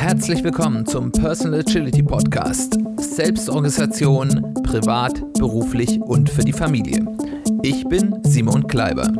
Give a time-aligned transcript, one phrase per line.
[0.00, 2.78] Herzlich willkommen zum Personal Agility Podcast.
[2.96, 7.04] Selbstorganisation, privat, beruflich und für die Familie.
[7.62, 9.12] Ich bin Simon Kleiber.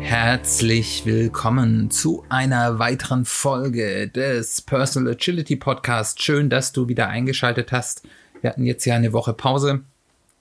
[0.00, 6.22] Herzlich willkommen zu einer weiteren Folge des Personal Agility Podcast.
[6.22, 8.08] Schön, dass du wieder eingeschaltet hast.
[8.40, 9.82] Wir hatten jetzt ja eine Woche Pause.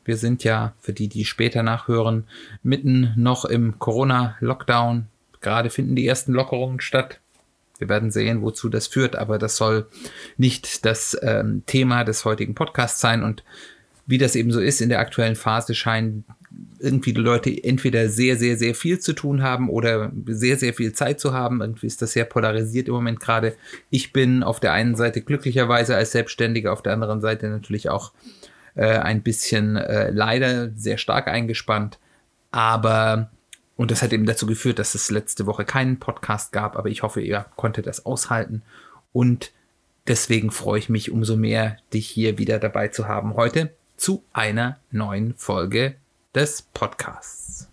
[0.08, 2.24] Wir sind ja, für die, die später nachhören,
[2.64, 5.08] mitten noch im Corona-Lockdown.
[5.42, 7.20] Gerade finden die ersten Lockerungen statt.
[7.78, 9.86] Wir werden sehen, wozu das führt, aber das soll
[10.38, 13.22] nicht das ähm, Thema des heutigen Podcasts sein.
[13.22, 13.44] Und
[14.06, 16.24] wie das eben so ist, in der aktuellen Phase scheinen
[16.80, 20.94] irgendwie die Leute entweder sehr, sehr, sehr viel zu tun haben oder sehr, sehr viel
[20.94, 21.60] Zeit zu haben.
[21.60, 23.58] Irgendwie ist das sehr polarisiert im Moment gerade.
[23.90, 28.14] Ich bin auf der einen Seite glücklicherweise als Selbstständiger, auf der anderen Seite natürlich auch
[28.84, 32.00] ein bisschen äh, leider sehr stark eingespannt.
[32.52, 33.30] Aber,
[33.76, 37.04] und das hat eben dazu geführt, dass es letzte Woche keinen Podcast gab, aber ich
[37.04, 38.62] hoffe, ihr konntet das aushalten.
[39.14, 39.52] Und
[40.08, 44.80] deswegen freue ich mich umso mehr, dich hier wieder dabei zu haben heute zu einer
[44.92, 45.96] neuen Folge
[46.36, 47.68] des Podcasts.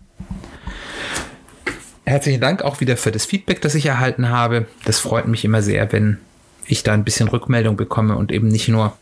[2.05, 4.67] Herzlichen Dank auch wieder für das Feedback, das ich erhalten habe.
[4.85, 6.19] Das freut mich immer sehr, wenn
[6.67, 8.97] ich da ein bisschen Rückmeldung bekomme und eben nicht nur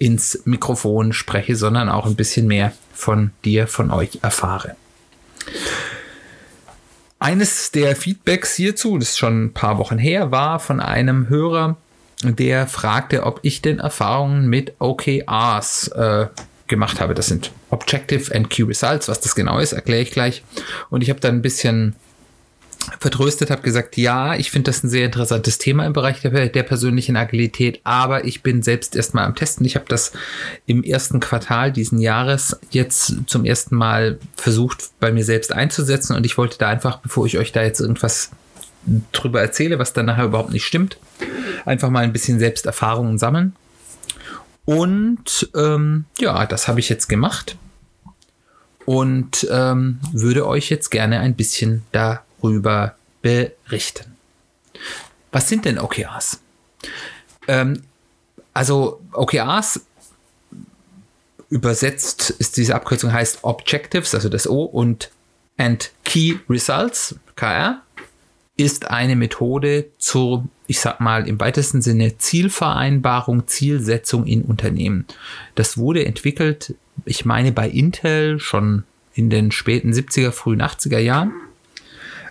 [0.00, 4.74] ins Mikrofon spreche, sondern auch ein bisschen mehr von dir, von euch erfahre.
[7.18, 11.76] Eines der Feedbacks hierzu, das ist schon ein paar Wochen her, war von einem Hörer,
[12.24, 16.28] der fragte, ob ich denn Erfahrungen mit OKRs äh,
[16.66, 17.12] gemacht habe.
[17.12, 19.08] Das sind Objective and Key Results.
[19.08, 20.42] Was das genau ist, erkläre ich gleich.
[20.88, 21.94] Und ich habe dann ein bisschen
[22.98, 26.62] vertröstet, habe gesagt, ja, ich finde das ein sehr interessantes Thema im Bereich der, der
[26.62, 29.66] persönlichen Agilität, aber ich bin selbst erstmal am Testen.
[29.66, 30.12] Ich habe das
[30.66, 36.24] im ersten Quartal diesen Jahres jetzt zum ersten Mal versucht, bei mir selbst einzusetzen und
[36.26, 38.30] ich wollte da einfach, bevor ich euch da jetzt irgendwas
[39.12, 40.98] drüber erzähle, was dann nachher überhaupt nicht stimmt,
[41.64, 43.54] einfach mal ein bisschen Selbsterfahrungen sammeln.
[44.64, 47.56] Und ähm, ja, das habe ich jetzt gemacht
[48.84, 54.16] und ähm, würde euch jetzt gerne ein bisschen da darüber berichten.
[55.32, 56.40] Was sind denn OKRs?
[57.46, 57.82] Ähm,
[58.52, 59.80] also OKRs
[61.50, 65.10] übersetzt ist diese Abkürzung heißt Objectives, also das O und
[65.56, 67.82] and Key Results, KR,
[68.56, 75.06] ist eine Methode zur, ich sag mal im weitesten Sinne, Zielvereinbarung, Zielsetzung in Unternehmen.
[75.54, 76.74] Das wurde entwickelt,
[77.04, 78.84] ich meine bei Intel schon
[79.14, 81.32] in den späten 70er, frühen 80er Jahren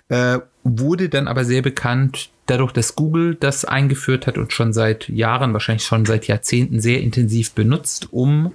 [0.09, 5.07] äh, wurde dann aber sehr bekannt dadurch, dass Google das eingeführt hat und schon seit
[5.07, 8.53] Jahren, wahrscheinlich schon seit Jahrzehnten sehr intensiv benutzt, um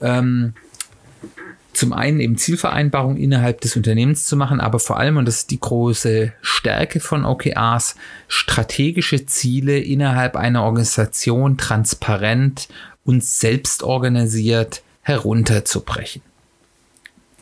[0.00, 0.54] ähm,
[1.74, 5.50] zum einen eben Zielvereinbarungen innerhalb des Unternehmens zu machen, aber vor allem, und das ist
[5.50, 7.94] die große Stärke von OKRs,
[8.26, 12.68] strategische Ziele innerhalb einer Organisation transparent
[13.04, 16.22] und selbst organisiert herunterzubrechen.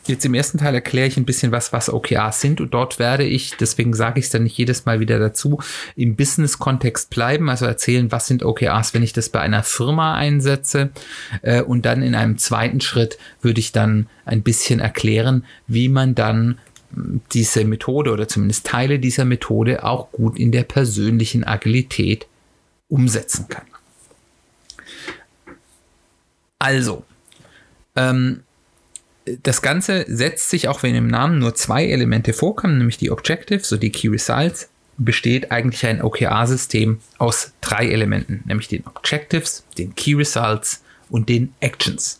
[0.07, 3.25] Jetzt im ersten Teil erkläre ich ein bisschen was, was OKRs sind und dort werde
[3.25, 5.59] ich, deswegen sage ich es dann nicht jedes Mal wieder dazu,
[5.97, 10.91] im Business-Kontext bleiben, also erzählen, was sind OKRs, wenn ich das bei einer Firma einsetze
[11.41, 16.15] äh, und dann in einem zweiten Schritt würde ich dann ein bisschen erklären, wie man
[16.15, 16.57] dann
[16.93, 22.27] hm, diese Methode oder zumindest Teile dieser Methode auch gut in der persönlichen Agilität
[22.87, 23.65] umsetzen kann.
[26.59, 27.03] Also,
[27.95, 28.43] ähm,
[29.43, 33.71] das Ganze setzt sich, auch wenn im Namen nur zwei Elemente vorkommen, nämlich die Objectives
[33.71, 39.93] und die Key Results, besteht eigentlich ein OKR-System aus drei Elementen, nämlich den Objectives, den
[39.95, 42.19] Key Results und den Actions.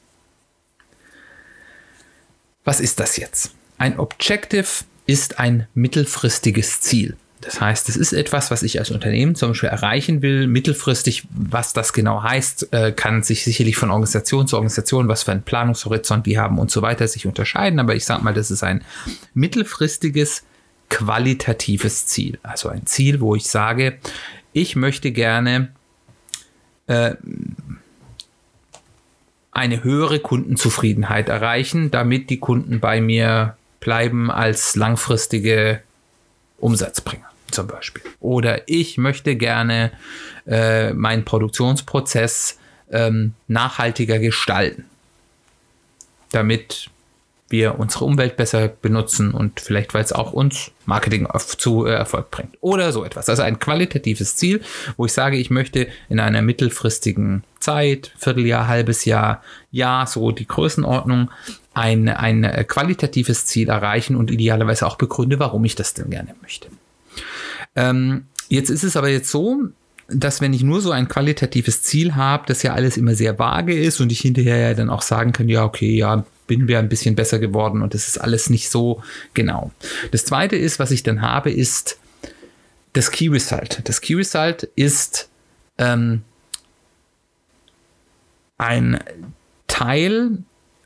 [2.63, 3.51] Was ist das jetzt?
[3.77, 4.67] Ein Objective
[5.05, 7.15] ist ein mittelfristiges Ziel.
[7.41, 10.47] Das heißt, es ist etwas, was ich als Unternehmen zum Beispiel erreichen will.
[10.47, 15.31] Mittelfristig, was das genau heißt, äh, kann sich sicherlich von Organisation zu Organisation, was für
[15.31, 17.79] einen Planungshorizont die haben und so weiter, sich unterscheiden.
[17.79, 18.83] Aber ich sage mal, das ist ein
[19.35, 20.43] mittelfristiges,
[20.89, 22.39] qualitatives Ziel.
[22.41, 23.99] Also ein Ziel, wo ich sage,
[24.53, 25.69] ich möchte gerne
[26.87, 27.13] äh,
[29.51, 35.81] eine höhere Kundenzufriedenheit erreichen, damit die Kunden bei mir bleiben als langfristige
[36.59, 38.03] Umsatzbringer zum Beispiel.
[38.19, 39.91] Oder ich möchte gerne
[40.47, 42.57] äh, meinen Produktionsprozess
[42.91, 44.85] ähm, nachhaltiger gestalten,
[46.31, 46.89] damit
[47.49, 51.27] wir unsere Umwelt besser benutzen und vielleicht, weil es auch uns Marketing
[51.57, 52.57] zu äh, Erfolg bringt.
[52.59, 53.29] Oder so etwas.
[53.29, 54.61] Also ein qualitatives Ziel,
[54.97, 60.47] wo ich sage, ich möchte in einer mittelfristigen Zeit, Vierteljahr, halbes Jahr, Jahr, so die
[60.47, 61.31] Größenordnung,
[61.77, 66.69] ein, ein qualitatives Ziel erreichen und idealerweise auch begründe, warum ich das denn gerne möchte.
[67.75, 69.59] Ähm, jetzt ist es aber jetzt so,
[70.07, 73.77] dass wenn ich nur so ein qualitatives Ziel habe, das ja alles immer sehr vage
[73.77, 76.89] ist und ich hinterher ja dann auch sagen kann, ja, okay, ja, bin wir ein
[76.89, 79.03] bisschen besser geworden und das ist alles nicht so
[79.33, 79.71] genau.
[80.11, 81.99] Das zweite ist, was ich dann habe, ist
[82.93, 83.81] das Key Result.
[83.83, 85.29] Das Key Result ist
[85.77, 86.23] ähm,
[88.57, 88.99] ein
[89.67, 90.39] Teil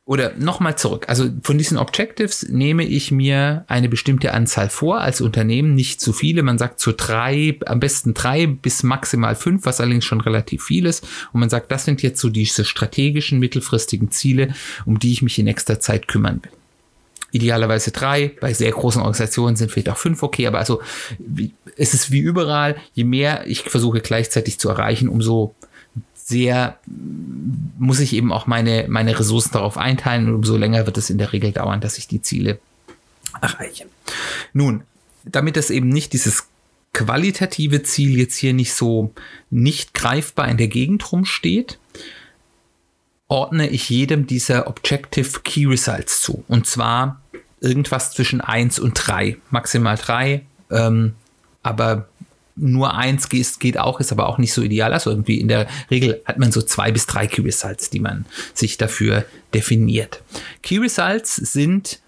[0.05, 1.05] oder nochmal zurück.
[1.07, 6.11] Also von diesen Objectives nehme ich mir eine bestimmte Anzahl vor als Unternehmen, nicht zu
[6.11, 6.41] viele.
[6.41, 10.87] Man sagt zu drei, am besten drei bis maximal fünf, was allerdings schon relativ viel
[10.87, 11.07] ist.
[11.33, 14.53] Und man sagt, das sind jetzt so diese strategischen, mittelfristigen Ziele,
[14.85, 16.51] um die ich mich in nächster Zeit kümmern will.
[17.33, 20.81] Idealerweise drei, bei sehr großen Organisationen sind vielleicht auch fünf okay, aber also
[21.77, 25.55] es ist wie überall, je mehr ich versuche gleichzeitig zu erreichen, umso
[26.23, 26.79] sehr,
[27.77, 31.17] muss ich eben auch meine, meine Ressourcen darauf einteilen und umso länger wird es in
[31.17, 32.59] der Regel dauern, dass ich die Ziele
[33.41, 33.85] erreiche.
[34.53, 34.83] Nun,
[35.23, 36.47] damit das eben nicht dieses
[36.93, 39.13] qualitative Ziel jetzt hier nicht so
[39.49, 41.79] nicht greifbar in der Gegend rumsteht,
[43.27, 46.43] ordne ich jedem dieser Objective Key Results zu.
[46.47, 47.21] Und zwar
[47.61, 51.15] irgendwas zwischen 1 und 3, maximal 3, ähm,
[51.63, 52.09] aber
[52.55, 54.93] nur eins geht, geht auch, ist aber auch nicht so ideal.
[54.93, 58.25] Also irgendwie in der Regel hat man so zwei bis drei Key Results, die man
[58.53, 60.21] sich dafür definiert.
[60.61, 61.99] Key Results sind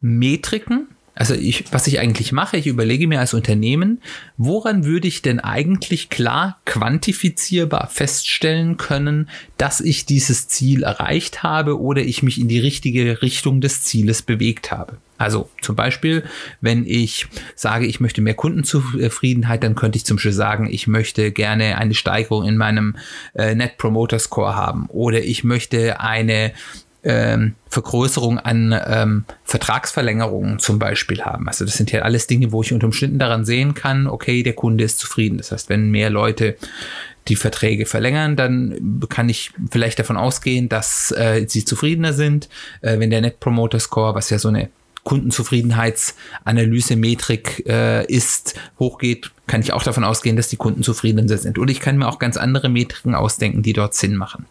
[0.00, 0.88] Metriken,
[1.20, 4.00] also ich, was ich eigentlich mache, ich überlege mir als Unternehmen,
[4.38, 9.28] woran würde ich denn eigentlich klar quantifizierbar feststellen können,
[9.58, 14.22] dass ich dieses Ziel erreicht habe oder ich mich in die richtige Richtung des Zieles
[14.22, 14.96] bewegt habe.
[15.20, 16.24] Also zum Beispiel,
[16.62, 21.30] wenn ich sage, ich möchte mehr Kundenzufriedenheit, dann könnte ich zum Beispiel sagen, ich möchte
[21.30, 22.96] gerne eine Steigerung in meinem
[23.34, 26.52] äh, Net Promoter Score haben oder ich möchte eine
[27.02, 31.48] ähm, Vergrößerung an ähm, Vertragsverlängerungen zum Beispiel haben.
[31.48, 34.54] Also das sind ja alles Dinge, wo ich unter Umständen daran sehen kann, okay, der
[34.54, 35.36] Kunde ist zufrieden.
[35.36, 36.56] Das heißt, wenn mehr Leute
[37.28, 42.48] die Verträge verlängern, dann kann ich vielleicht davon ausgehen, dass äh, sie zufriedener sind.
[42.80, 44.70] Äh, wenn der Net Promoter Score, was ja so eine
[45.04, 51.58] Kundenzufriedenheitsanalyse-Metrik äh, ist, hochgeht, kann ich auch davon ausgehen, dass die Kunden zufriedener sind.
[51.58, 54.44] Oder ich kann mir auch ganz andere Metriken ausdenken, die dort Sinn machen.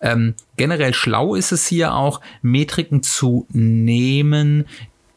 [0.00, 4.66] Ähm, generell schlau ist es hier auch, Metriken zu nehmen,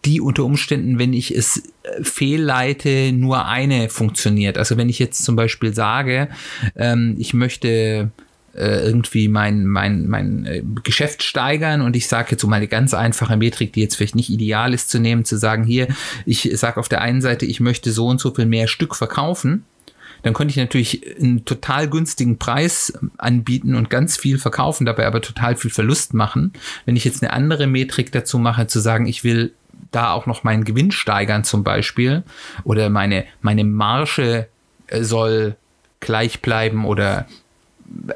[0.05, 4.57] die unter Umständen, wenn ich es äh, fehlleite, nur eine funktioniert.
[4.57, 6.29] Also wenn ich jetzt zum Beispiel sage,
[6.75, 8.11] ähm, ich möchte
[8.59, 13.35] irgendwie mein, mein, mein äh, Geschäft steigern und ich sage jetzt mal eine ganz einfache
[13.35, 15.87] Metrik, die jetzt vielleicht nicht ideal ist zu nehmen, zu sagen, hier,
[16.25, 19.65] ich sage auf der einen Seite, ich möchte so und so viel mehr Stück verkaufen,
[20.21, 25.21] dann könnte ich natürlich einen total günstigen Preis anbieten und ganz viel verkaufen, dabei aber
[25.21, 26.53] total viel Verlust machen.
[26.85, 29.53] Wenn ich jetzt eine andere Metrik dazu mache, zu sagen, ich will
[29.91, 32.23] da auch noch meinen Gewinn steigern zum Beispiel
[32.63, 34.47] oder meine, meine Marge
[34.87, 35.55] äh, soll
[35.99, 37.27] gleich bleiben oder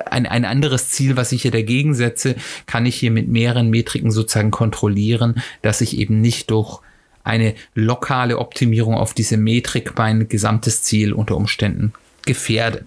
[0.05, 2.35] ein, ein anderes Ziel, was ich hier dagegen setze,
[2.65, 6.79] kann ich hier mit mehreren Metriken sozusagen kontrollieren, dass ich eben nicht durch
[7.23, 11.93] eine lokale Optimierung auf diese Metrik mein gesamtes Ziel unter Umständen
[12.25, 12.85] gefährde.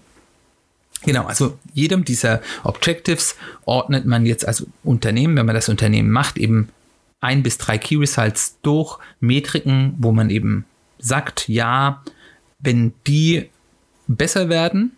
[1.03, 6.39] Genau, also jedem dieser Objectives ordnet man jetzt als Unternehmen, wenn man das Unternehmen macht,
[6.39, 6.69] eben
[7.21, 10.65] ein bis drei Key Results durch Metriken, wo man eben
[10.99, 12.03] sagt, ja,
[12.59, 13.49] wenn die
[14.09, 14.93] besser werden,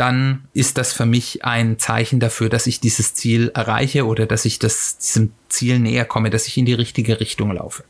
[0.00, 4.46] dann ist das für mich ein Zeichen dafür, dass ich dieses Ziel erreiche oder dass
[4.46, 7.84] ich das, diesem Ziel näher komme, dass ich in die richtige Richtung laufe.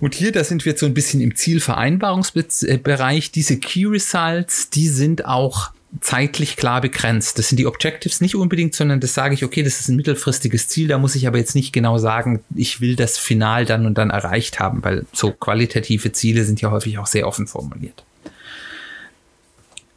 [0.00, 3.30] Und hier, da sind wir jetzt so ein bisschen im Zielvereinbarungsbereich.
[3.30, 5.70] Diese Key Results, die sind auch
[6.02, 7.38] zeitlich klar begrenzt.
[7.38, 10.68] Das sind die Objectives nicht unbedingt, sondern das sage ich, okay, das ist ein mittelfristiges
[10.68, 13.96] Ziel, da muss ich aber jetzt nicht genau sagen, ich will das Final dann und
[13.96, 18.05] dann erreicht haben, weil so qualitative Ziele sind ja häufig auch sehr offen formuliert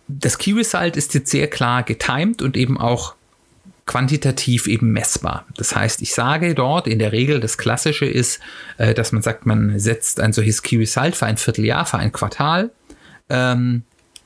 [0.10, 3.16] das Key Result ist jetzt sehr klar getimed und eben auch
[3.86, 5.46] quantitativ eben messbar.
[5.56, 8.40] Das heißt, ich sage dort in der Regel, das Klassische ist,
[8.78, 12.12] äh, dass man sagt, man setzt ein solches Key Result für ein Vierteljahr, für ein
[12.12, 12.72] Quartal.
[13.30, 13.84] Ähm,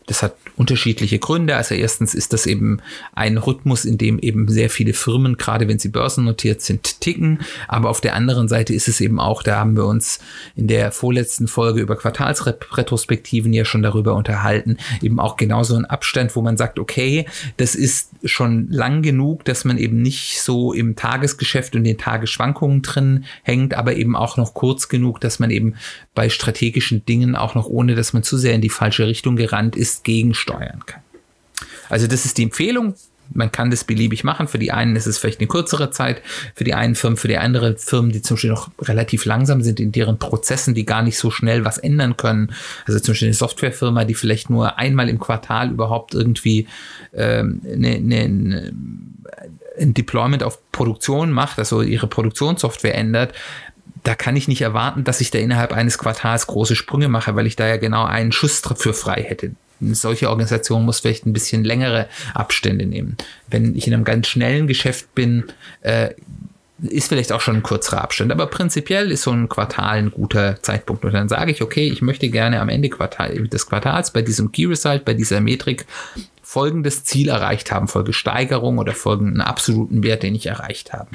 [0.07, 1.55] das hat unterschiedliche Gründe.
[1.55, 2.79] Also erstens ist das eben
[3.13, 7.39] ein Rhythmus, in dem eben sehr viele Firmen, gerade wenn sie börsennotiert sind, ticken.
[7.67, 10.19] Aber auf der anderen Seite ist es eben auch, da haben wir uns
[10.55, 16.35] in der vorletzten Folge über Quartalsretrospektiven ja schon darüber unterhalten, eben auch genauso ein Abstand,
[16.35, 17.25] wo man sagt, okay,
[17.57, 22.81] das ist schon lang genug, dass man eben nicht so im Tagesgeschäft und den Tagesschwankungen
[22.81, 25.75] drin hängt, aber eben auch noch kurz genug, dass man eben
[26.15, 29.75] bei strategischen Dingen auch noch ohne, dass man zu sehr in die falsche Richtung gerannt
[29.75, 31.01] ist, gegensteuern kann.
[31.89, 32.95] Also das ist die Empfehlung,
[33.33, 34.47] man kann das beliebig machen.
[34.47, 36.21] Für die einen ist es vielleicht eine kürzere Zeit,
[36.55, 39.79] für die einen Firmen, für die anderen Firmen, die zum Beispiel noch relativ langsam sind
[39.79, 42.53] in deren Prozessen, die gar nicht so schnell was ändern können.
[42.85, 46.67] Also zum Beispiel eine Softwarefirma, die vielleicht nur einmal im Quartal überhaupt irgendwie
[47.13, 48.73] ähm, eine, eine,
[49.79, 53.33] ein Deployment auf Produktion macht, also ihre Produktionssoftware ändert,
[54.03, 57.47] da kann ich nicht erwarten, dass ich da innerhalb eines Quartals große Sprünge mache, weil
[57.47, 59.51] ich da ja genau einen Schuss für frei hätte.
[59.81, 63.17] Eine solche Organisation muss vielleicht ein bisschen längere Abstände nehmen.
[63.49, 65.45] Wenn ich in einem ganz schnellen Geschäft bin,
[65.81, 66.11] äh,
[66.81, 70.61] ist vielleicht auch schon ein kürzerer Abstand, aber prinzipiell ist so ein Quartal ein guter
[70.61, 71.05] Zeitpunkt.
[71.05, 74.51] Und dann sage ich, okay, ich möchte gerne am Ende Quartal, des Quartals bei diesem
[74.51, 75.85] Key Result, bei dieser Metrik
[76.41, 81.09] folgendes Ziel erreicht haben, Folgesteigerung oder folgenden absoluten Wert, den ich erreicht habe.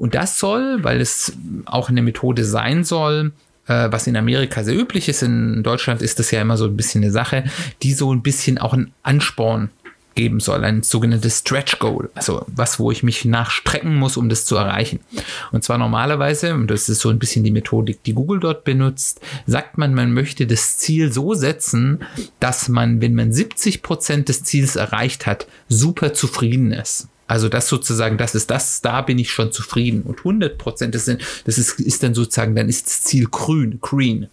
[0.00, 1.34] Und das soll, weil es
[1.66, 3.32] auch eine Methode sein soll,
[3.66, 6.74] äh, was in Amerika sehr üblich ist, in Deutschland ist das ja immer so ein
[6.74, 7.44] bisschen eine Sache,
[7.82, 9.68] die so ein bisschen auch einen Ansporn
[10.14, 14.46] geben soll, ein sogenanntes Stretch Goal, also was, wo ich mich nachstrecken muss, um das
[14.46, 15.00] zu erreichen.
[15.52, 19.20] Und zwar normalerweise, und das ist so ein bisschen die Methodik, die Google dort benutzt,
[19.46, 22.04] sagt man, man möchte das Ziel so setzen,
[22.40, 27.09] dass man, wenn man 70 Prozent des Ziels erreicht hat, super zufrieden ist.
[27.30, 30.02] Also das sozusagen, das ist das, da bin ich schon zufrieden.
[30.02, 33.78] Und 100 Prozent, das, sind, das ist, ist dann sozusagen, dann ist das Ziel grün,
[33.80, 34.26] green.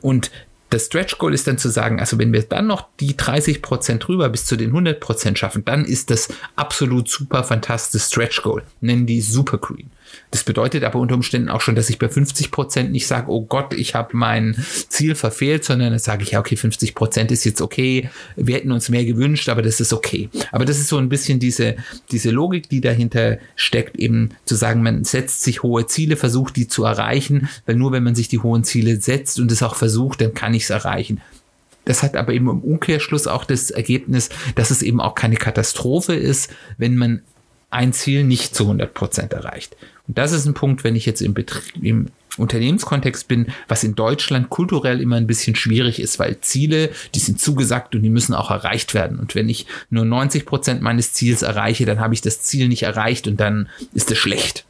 [0.00, 0.30] Und
[0.70, 4.06] das Stretch Goal ist dann zu sagen, also wenn wir dann noch die 30 Prozent
[4.06, 8.62] drüber bis zu den 100 Prozent schaffen, dann ist das absolut super fantastisches Stretch Goal.
[8.80, 9.90] Nennen die Super Green.
[10.30, 13.42] Das bedeutet aber unter Umständen auch schon, dass ich bei 50 Prozent nicht sage, oh
[13.42, 14.56] Gott, ich habe mein
[14.88, 18.10] Ziel verfehlt, sondern dann sage ich, ja, okay, 50 Prozent ist jetzt okay.
[18.36, 20.28] Wir hätten uns mehr gewünscht, aber das ist okay.
[20.52, 21.76] Aber das ist so ein bisschen diese,
[22.10, 26.68] diese Logik, die dahinter steckt, eben zu sagen, man setzt sich hohe Ziele, versucht die
[26.68, 30.20] zu erreichen, weil nur wenn man sich die hohen Ziele setzt und es auch versucht,
[30.20, 31.20] dann kann ich es erreichen.
[31.86, 36.14] Das hat aber eben im Umkehrschluss auch das Ergebnis, dass es eben auch keine Katastrophe
[36.14, 37.22] ist, wenn man
[37.76, 39.76] ein Ziel nicht zu 100 Prozent erreicht.
[40.08, 42.06] Und das ist ein Punkt, wenn ich jetzt im, Betrieb, im
[42.38, 47.40] Unternehmenskontext bin, was in Deutschland kulturell immer ein bisschen schwierig ist, weil Ziele, die sind
[47.40, 49.18] zugesagt und die müssen auch erreicht werden.
[49.18, 52.82] Und wenn ich nur 90 Prozent meines Ziels erreiche, dann habe ich das Ziel nicht
[52.82, 54.64] erreicht und dann ist es schlecht.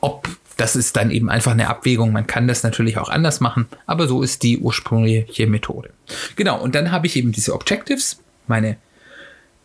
[0.00, 2.12] Ob das ist dann eben einfach eine Abwägung.
[2.12, 5.88] Man kann das natürlich auch anders machen, aber so ist die ursprüngliche Methode.
[6.36, 8.76] Genau, und dann habe ich eben diese Objectives, meine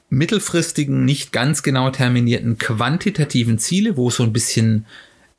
[0.10, 4.86] mittelfristigen, nicht ganz genau terminierten quantitativen Ziele, wo so ein bisschen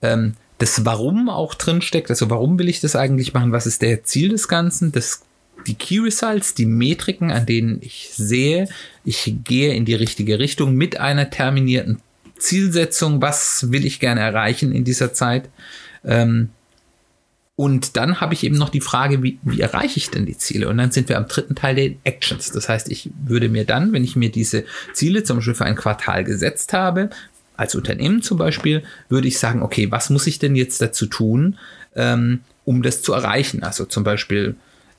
[0.03, 2.11] ähm, das Warum auch drin steckt.
[2.11, 3.53] Also warum will ich das eigentlich machen?
[3.53, 4.93] Was ist der Ziel des Ganzen?
[4.93, 5.23] Das,
[5.67, 8.69] die Key Results, die Metriken, an denen ich sehe,
[9.05, 12.01] ich gehe in die richtige Richtung mit einer terminierten
[12.39, 13.23] Zielsetzung.
[13.23, 15.49] Was will ich gerne erreichen in dieser Zeit?
[16.05, 16.51] Ähm,
[17.57, 20.69] und dann habe ich eben noch die Frage, wie, wie erreiche ich denn die Ziele?
[20.69, 22.53] Und dann sind wir am dritten Teil der Actions.
[22.53, 25.75] Das heißt, ich würde mir dann, wenn ich mir diese Ziele zum Beispiel für ein
[25.75, 27.09] Quartal gesetzt habe,
[27.57, 31.57] als Unternehmen zum Beispiel, würde ich sagen, okay, was muss ich denn jetzt dazu tun,
[31.95, 33.63] ähm, um das zu erreichen?
[33.63, 34.57] Also zum Beispiel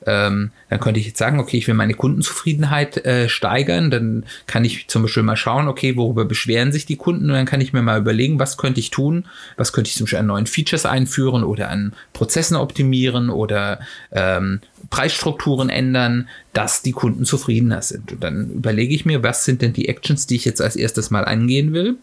[0.08, 3.90] ähm, dann könnte ich jetzt sagen, okay, ich will meine Kundenzufriedenheit äh, steigern.
[3.90, 7.26] Dann kann ich zum Beispiel mal schauen, okay, worüber beschweren sich die Kunden?
[7.26, 9.26] Und dann kann ich mir mal überlegen, was könnte ich tun?
[9.58, 14.60] Was könnte ich zum Beispiel an neuen Features einführen oder an Prozessen optimieren oder ähm,
[14.88, 18.12] Preisstrukturen ändern, dass die Kunden zufriedener sind.
[18.12, 21.10] Und dann überlege ich mir, was sind denn die Actions, die ich jetzt als erstes
[21.10, 21.96] mal angehen will?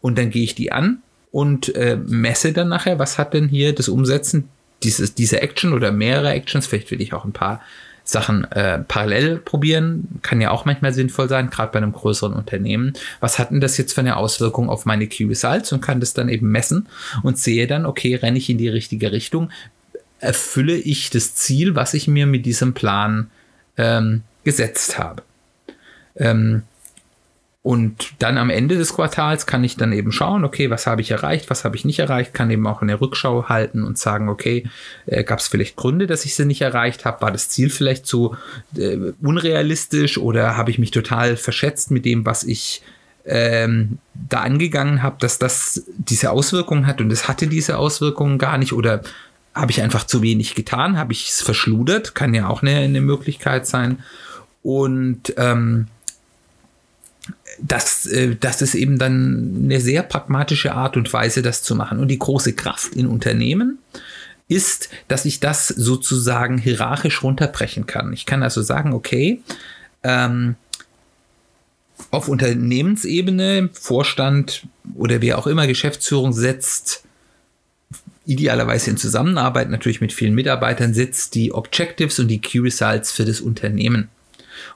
[0.00, 3.74] Und dann gehe ich die an und äh, messe dann nachher, was hat denn hier
[3.74, 4.48] das Umsetzen
[4.82, 7.60] dieses, diese Action oder mehrere Actions, vielleicht will ich auch ein paar
[8.04, 12.94] Sachen äh, parallel probieren, kann ja auch manchmal sinnvoll sein, gerade bei einem größeren Unternehmen.
[13.20, 16.14] Was hat denn das jetzt für eine Auswirkung auf meine Key Results und kann das
[16.14, 16.88] dann eben messen
[17.22, 19.50] und sehe dann, okay, renne ich in die richtige Richtung,
[20.20, 23.30] erfülle ich das Ziel, was ich mir mit diesem Plan
[23.76, 25.22] ähm, gesetzt habe.
[26.16, 26.62] Ähm,
[27.62, 31.10] und dann am Ende des Quartals kann ich dann eben schauen, okay, was habe ich
[31.10, 34.68] erreicht, was habe ich nicht erreicht, kann eben auch eine Rückschau halten und sagen, okay,
[35.06, 38.06] äh, gab es vielleicht Gründe, dass ich sie nicht erreicht habe, war das Ziel vielleicht
[38.06, 38.36] zu
[38.76, 42.82] äh, unrealistisch oder habe ich mich total verschätzt mit dem, was ich
[43.26, 48.56] ähm, da angegangen habe, dass das diese Auswirkungen hat und es hatte diese Auswirkungen gar
[48.56, 48.72] nicht?
[48.72, 49.02] Oder
[49.52, 53.00] habe ich einfach zu wenig getan, habe ich es verschludert, kann ja auch eine, eine
[53.00, 53.98] Möglichkeit sein.
[54.62, 55.88] Und ähm,
[57.60, 61.98] das, äh, das ist eben dann eine sehr pragmatische Art und Weise, das zu machen.
[61.98, 63.78] Und die große Kraft in Unternehmen
[64.48, 68.12] ist, dass ich das sozusagen hierarchisch runterbrechen kann.
[68.12, 69.42] Ich kann also sagen, okay,
[70.02, 70.56] ähm,
[72.10, 77.04] auf Unternehmensebene, Vorstand oder wer auch immer, Geschäftsführung setzt
[78.24, 83.24] idealerweise in Zusammenarbeit natürlich mit vielen Mitarbeitern, setzt die Objectives und die Key Results für
[83.24, 84.08] das Unternehmen.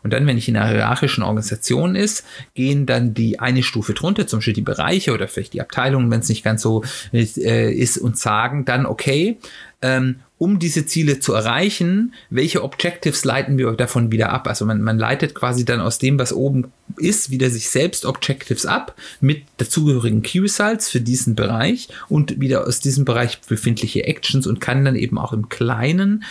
[0.03, 2.25] Und dann, wenn ich in einer hierarchischen Organisation ist,
[2.55, 6.21] gehen dann die eine Stufe drunter, zum Beispiel die Bereiche oder vielleicht die Abteilungen, wenn
[6.21, 9.39] es nicht ganz so äh, ist, und sagen dann, okay,
[9.83, 14.49] ähm, um diese Ziele zu erreichen, welche Objectives leiten wir davon wieder ab?
[14.49, 18.67] Also man, man leitet quasi dann aus dem, was oben ist, wieder sich selbst Objectives
[18.67, 24.49] ab mit dazugehörigen Key Results für diesen Bereich und wieder aus diesem Bereich befindliche Actions
[24.49, 26.25] und kann dann eben auch im Kleinen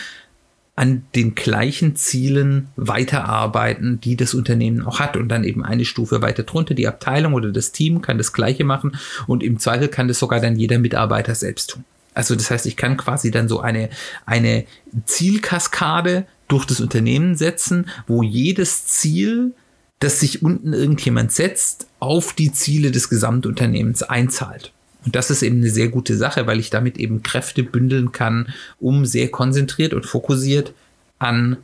[0.74, 6.22] an den gleichen Zielen weiterarbeiten, die das Unternehmen auch hat und dann eben eine Stufe
[6.22, 6.74] weiter drunter.
[6.74, 10.40] Die Abteilung oder das Team kann das gleiche machen und im Zweifel kann das sogar
[10.40, 11.84] dann jeder Mitarbeiter selbst tun.
[12.14, 13.90] Also das heißt, ich kann quasi dann so eine,
[14.26, 14.64] eine
[15.04, 19.54] Zielkaskade durch das Unternehmen setzen, wo jedes Ziel,
[19.98, 24.72] das sich unten irgendjemand setzt, auf die Ziele des Gesamtunternehmens einzahlt.
[25.04, 28.52] Und das ist eben eine sehr gute Sache, weil ich damit eben Kräfte bündeln kann,
[28.78, 30.72] um sehr konzentriert und fokussiert
[31.18, 31.56] an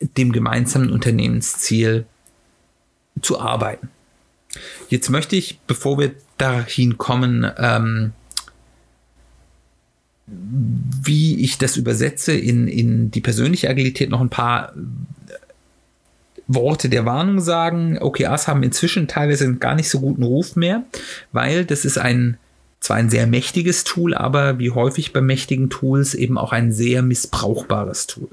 [0.00, 2.06] dem gemeinsamen Unternehmensziel
[3.20, 3.88] zu arbeiten.
[4.88, 8.12] Jetzt möchte ich, bevor wir dahin kommen, ähm,
[10.26, 14.72] wie ich das übersetze in, in die persönliche Agilität, noch ein paar
[16.54, 17.98] Worte der Warnung sagen.
[18.00, 20.84] OKRs haben inzwischen teilweise einen gar nicht so guten Ruf mehr,
[21.32, 22.38] weil das ist ein
[22.80, 27.02] zwar ein sehr mächtiges Tool, aber wie häufig bei mächtigen Tools eben auch ein sehr
[27.02, 28.28] missbrauchbares Tool.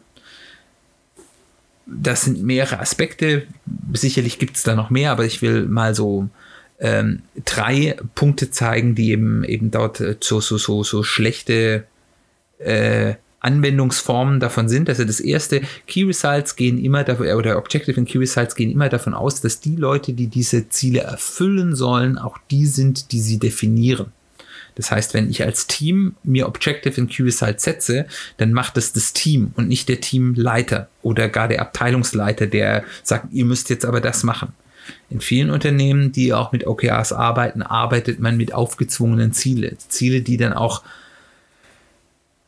[1.85, 3.43] Das sind mehrere Aspekte.
[3.93, 6.29] Sicherlich gibt es da noch mehr, aber ich will mal so
[6.79, 11.85] ähm, drei Punkte zeigen, die eben, eben dort äh, so, so, so, so schlechte
[12.59, 14.89] äh, Anwendungsformen davon sind.
[14.89, 18.89] Also das erste, Key Results gehen immer davon, oder Objective und Key Results gehen immer
[18.89, 23.39] davon aus, dass die Leute, die diese Ziele erfüllen sollen, auch die sind, die sie
[23.39, 24.11] definieren.
[24.75, 28.05] Das heißt, wenn ich als Team mir Objective und Key Results setze,
[28.37, 33.33] dann macht es das Team und nicht der Teamleiter oder gar der Abteilungsleiter, der sagt,
[33.33, 34.53] ihr müsst jetzt aber das machen.
[35.09, 39.77] In vielen Unternehmen, die auch mit OKRs arbeiten, arbeitet man mit aufgezwungenen Ziele.
[39.89, 40.83] Ziele, die dann auch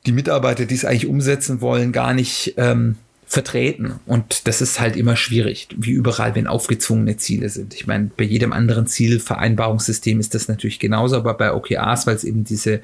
[0.05, 2.95] die Mitarbeiter, die es eigentlich umsetzen wollen, gar nicht ähm,
[3.25, 3.99] vertreten.
[4.05, 7.73] Und das ist halt immer schwierig, wie überall, wenn aufgezwungene Ziele sind.
[7.75, 12.23] Ich meine, bei jedem anderen Zielvereinbarungssystem ist das natürlich genauso, aber bei OKRs, weil es
[12.23, 12.81] eben diese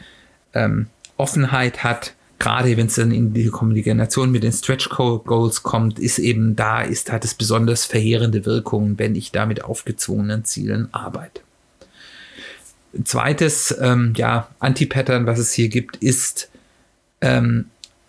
[0.53, 0.87] ähm,
[1.17, 6.19] Offenheit hat, gerade wenn es dann in die Kommunikation mit den Stretch Goals kommt, ist
[6.19, 11.41] eben da, ist, hat es besonders verheerende Wirkungen, wenn ich da mit aufgezwungenen Zielen arbeite.
[13.03, 16.49] Zweites, ähm, ja, Anti-Pattern, was es hier gibt, ist
[17.25, 17.65] ähm,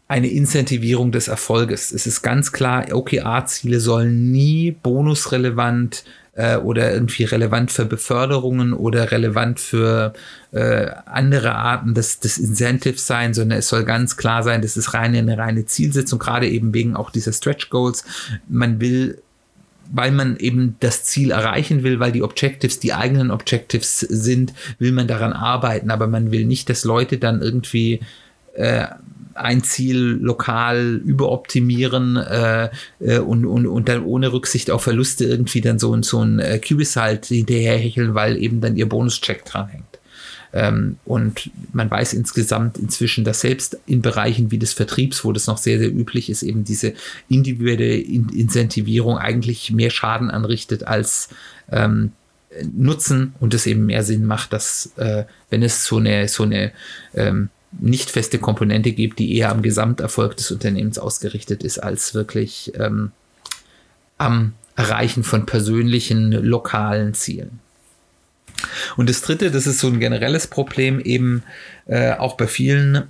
[0.08, 1.90] eine Incentivierung des Erfolges.
[1.90, 9.10] Es ist ganz klar, OKR-Ziele sollen nie bonusrelevant äh, oder irgendwie relevant für Beförderungen oder
[9.10, 10.12] relevant für
[10.52, 14.94] äh, andere Arten des, des Incentives sein, sondern es soll ganz klar sein, das ist
[14.94, 18.04] reine, eine reine Zielsetzung, gerade eben wegen auch dieser Stretch Goals.
[18.48, 19.22] Man will
[19.92, 24.90] weil man eben das Ziel erreichen will, weil die Objectives die eigenen Objectives sind, will
[24.90, 28.00] man daran arbeiten, aber man will nicht, dass Leute dann irgendwie
[28.56, 28.86] äh,
[29.36, 35.60] ein Ziel lokal überoptimieren äh, äh, und, und, und dann ohne Rücksicht auf Verluste irgendwie
[35.60, 39.84] dann so, so ein äh, Cubis halt hinterherhecheln, weil eben dann ihr Bonuscheck dranhängt.
[40.52, 45.46] Ähm, und man weiß insgesamt inzwischen, dass selbst in Bereichen wie des Vertriebs, wo das
[45.46, 46.94] noch sehr, sehr üblich ist, eben diese
[47.28, 51.28] individuelle in Incentivierung eigentlich mehr Schaden anrichtet als
[51.70, 52.12] ähm,
[52.74, 56.72] Nutzen und es eben mehr Sinn macht, dass äh, wenn es so eine, so eine
[57.14, 62.72] ähm, nicht feste Komponente gibt, die eher am Gesamterfolg des Unternehmens ausgerichtet ist, als wirklich
[62.78, 63.12] ähm,
[64.18, 67.60] am Erreichen von persönlichen, lokalen Zielen.
[68.96, 71.42] Und das Dritte, das ist so ein generelles Problem, eben
[71.86, 73.04] äh, auch bei vielen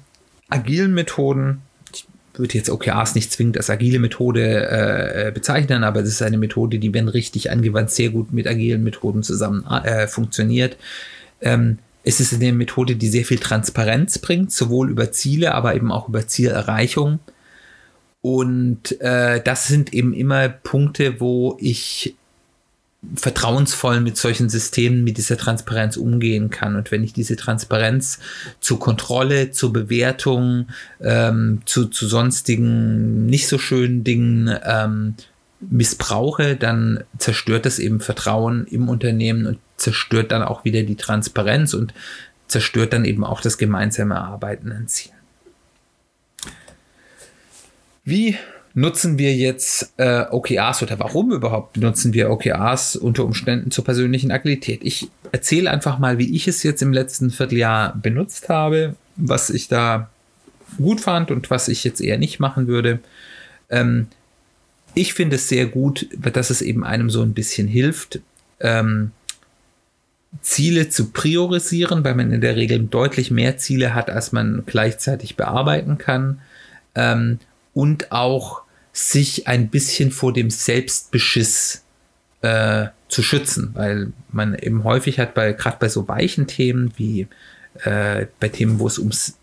[0.49, 1.63] agilen Methoden.
[1.93, 6.39] Ich würde jetzt OKRs nicht zwingend als agile Methode äh, bezeichnen, aber das ist eine
[6.39, 10.77] Methode, die, wenn richtig angewandt, sehr gut mit agilen Methoden zusammen äh, funktioniert.
[11.41, 15.91] Ähm, es ist eine Methode, die sehr viel Transparenz bringt, sowohl über Ziele, aber eben
[15.91, 17.19] auch über Zielerreichung.
[18.21, 22.15] Und äh, das sind eben immer Punkte, wo ich
[23.17, 26.77] vertrauensvoll mit solchen Systemen, mit dieser Transparenz umgehen kann.
[26.77, 28.21] Und wenn ich diese Transparenz
[28.61, 30.69] zur Kontrolle, zur Bewertung,
[31.01, 35.15] ähm, zu, zu sonstigen nicht so schönen Dingen ähm,
[35.61, 41.75] missbrauche, dann zerstört das eben Vertrauen im Unternehmen und zerstört dann auch wieder die Transparenz
[41.75, 41.95] und
[42.49, 45.17] zerstört dann eben auch das gemeinsame Arbeiten an Zielen.
[48.05, 48.37] Wie
[48.75, 54.31] nutzen wir jetzt äh, OKRs oder warum überhaupt nutzen wir OKRs unter Umständen zur persönlichen
[54.31, 54.81] Agilität?
[54.85, 59.69] Ich erzähle einfach mal, wie ich es jetzt im letzten Vierteljahr benutzt habe, was ich
[59.69, 60.11] da
[60.77, 63.01] gut fand und was ich jetzt eher nicht machen würde.
[63.71, 64.09] Ähm,
[64.97, 68.21] ich finde es sehr gut, dass es eben einem so ein bisschen hilft,
[68.61, 69.13] ähm,
[70.41, 75.37] Ziele zu priorisieren, weil man in der Regel deutlich mehr Ziele hat, als man gleichzeitig
[75.37, 76.41] bearbeiten kann.
[76.95, 77.39] Ähm,
[77.75, 81.85] und auch sich ein bisschen vor dem Selbstbeschiss
[82.41, 87.29] äh, zu schützen, weil man eben häufig hat, bei gerade bei so weichen Themen wie
[87.85, 89.37] äh, bei Themen, wo es ums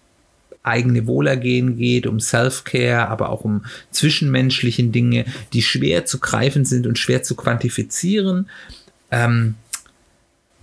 [0.64, 6.88] eigene Wohlergehen geht, um Self-Care, aber auch um zwischenmenschlichen Dinge, die schwer zu greifen sind
[6.88, 8.50] und schwer zu quantifizieren,
[9.12, 9.56] ähm,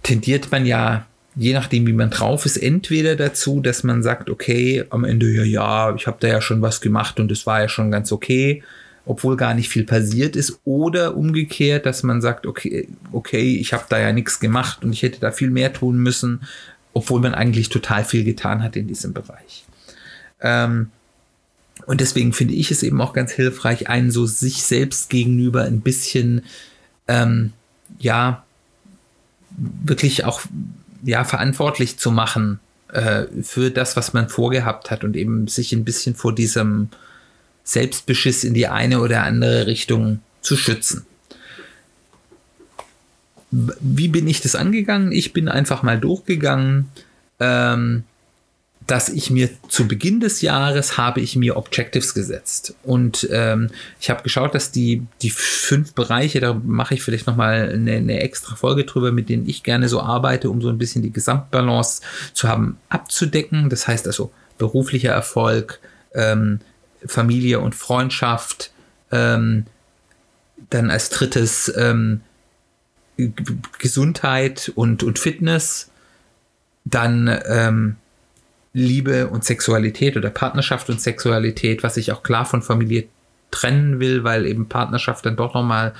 [0.03, 4.85] tendiert man ja, je nachdem, wie man drauf ist, entweder dazu, dass man sagt, okay,
[4.91, 7.69] am Ende, ja, ja, ich habe da ja schon was gemacht und es war ja
[7.69, 8.63] schon ganz okay,
[9.07, 13.85] obwohl gar nicht viel passiert ist, oder umgekehrt, dass man sagt, okay, okay, ich habe
[13.89, 16.43] da ja nichts gemacht und ich hätte da viel mehr tun müssen,
[16.93, 19.65] obwohl man eigentlich total viel getan hat in diesem Bereich.
[20.41, 20.91] Ähm,
[21.87, 25.81] und deswegen finde ich es eben auch ganz hilfreich, einen so sich selbst gegenüber ein
[25.81, 26.43] bisschen,
[27.09, 27.53] ähm,
[27.99, 28.45] ja,
[29.57, 30.43] wirklich auch,
[31.03, 32.61] ja, verantwortlich zu machen
[32.93, 36.89] äh, für das, was man vorgehabt hat und eben sich ein bisschen vor diesem
[37.65, 41.07] Selbstbeschiss in die eine oder andere Richtung zu schützen.
[43.51, 45.13] Wie bin ich das angegangen?
[45.13, 46.89] Ich bin einfach mal durchgegangen.
[47.41, 48.05] Ähm,
[48.91, 54.11] dass ich mir zu Beginn des Jahres habe ich mir Objectives gesetzt und ähm, ich
[54.11, 58.21] habe geschaut, dass die die fünf Bereiche, da mache ich vielleicht noch mal eine, eine,
[58.21, 62.03] extra Folge drüber, mit denen ich gerne so arbeite, um so ein bisschen die Gesamtbalance
[62.33, 63.71] zu haben, abzudecken.
[63.71, 65.79] Das heißt also beruflicher Erfolg,
[66.13, 66.59] ähm,
[67.07, 68.73] Familie und Freundschaft,
[69.13, 69.67] ähm,
[70.69, 72.23] dann als drittes ähm,
[73.79, 75.91] Gesundheit und und Fitness,
[76.85, 77.97] dann ähm,
[78.73, 83.05] Liebe und Sexualität oder Partnerschaft und Sexualität, was ich auch klar von Familie
[83.51, 85.93] trennen will, weil eben Partnerschaft dann doch nochmal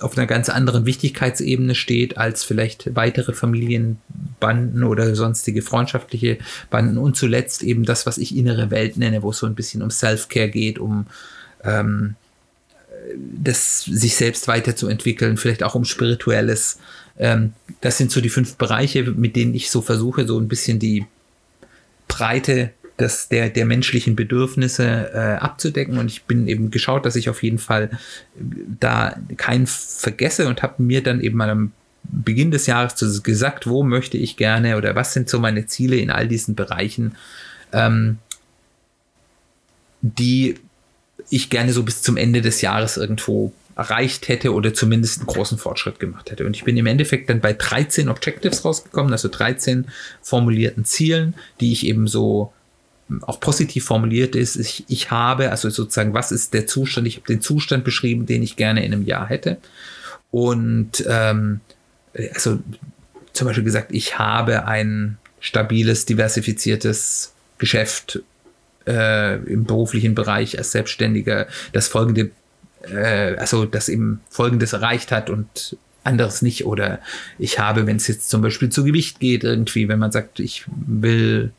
[0.00, 6.38] auf einer ganz anderen Wichtigkeitsebene steht als vielleicht weitere Familienbanden oder sonstige freundschaftliche
[6.70, 9.82] Banden und zuletzt eben das, was ich innere Welt nenne, wo es so ein bisschen
[9.82, 11.06] um Self-Care geht, um
[11.62, 12.16] ähm,
[13.16, 16.78] das sich selbst weiterzuentwickeln, vielleicht auch um spirituelles.
[17.18, 20.78] Ähm, das sind so die fünf Bereiche, mit denen ich so versuche, so ein bisschen
[20.78, 21.06] die
[22.14, 25.98] Breite des, der, der menschlichen Bedürfnisse äh, abzudecken.
[25.98, 27.90] Und ich bin eben geschaut, dass ich auf jeden Fall
[28.78, 31.72] da keinen vergesse und habe mir dann eben mal am
[32.04, 36.10] Beginn des Jahres gesagt, wo möchte ich gerne oder was sind so meine Ziele in
[36.10, 37.16] all diesen Bereichen,
[37.72, 38.18] ähm,
[40.02, 40.56] die
[41.30, 45.58] ich gerne so bis zum Ende des Jahres irgendwo erreicht hätte oder zumindest einen großen
[45.58, 46.46] Fortschritt gemacht hätte.
[46.46, 49.86] Und ich bin im Endeffekt dann bei 13 Objectives rausgekommen, also 13
[50.22, 52.52] formulierten Zielen, die ich eben so
[53.08, 54.56] hm, auch positiv formuliert ist.
[54.56, 57.08] Ich, ich habe, also sozusagen, was ist der Zustand?
[57.08, 59.58] Ich habe den Zustand beschrieben, den ich gerne in einem Jahr hätte.
[60.30, 61.60] Und ähm,
[62.32, 62.60] also
[63.32, 68.20] zum Beispiel gesagt, ich habe ein stabiles, diversifiziertes Geschäft
[68.86, 72.30] äh, im beruflichen Bereich als Selbstständiger, das folgende
[72.90, 76.66] äh, also das eben Folgendes erreicht hat und anderes nicht.
[76.66, 77.00] Oder
[77.38, 80.64] ich habe, wenn es jetzt zum Beispiel zu Gewicht geht, irgendwie, wenn man sagt, ich
[80.68, 81.52] will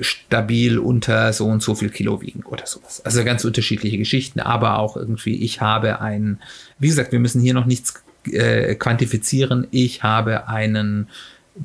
[0.00, 3.00] stabil unter so und so viel Kilo wiegen oder sowas.
[3.04, 6.40] Also ganz unterschiedliche Geschichten, aber auch irgendwie, ich habe einen,
[6.78, 11.08] wie gesagt, wir müssen hier noch nichts äh, quantifizieren, ich habe einen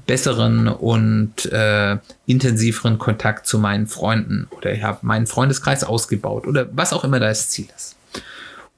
[0.05, 1.97] besseren und äh,
[2.27, 7.19] intensiveren Kontakt zu meinen Freunden oder ich habe meinen Freundeskreis ausgebaut oder was auch immer
[7.19, 7.95] das Ziel ist.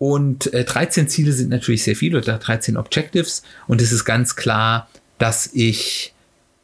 [0.01, 3.43] Und äh, 13 Ziele sind natürlich sehr viele oder 13 Objectives.
[3.67, 6.15] Und es ist ganz klar, dass ich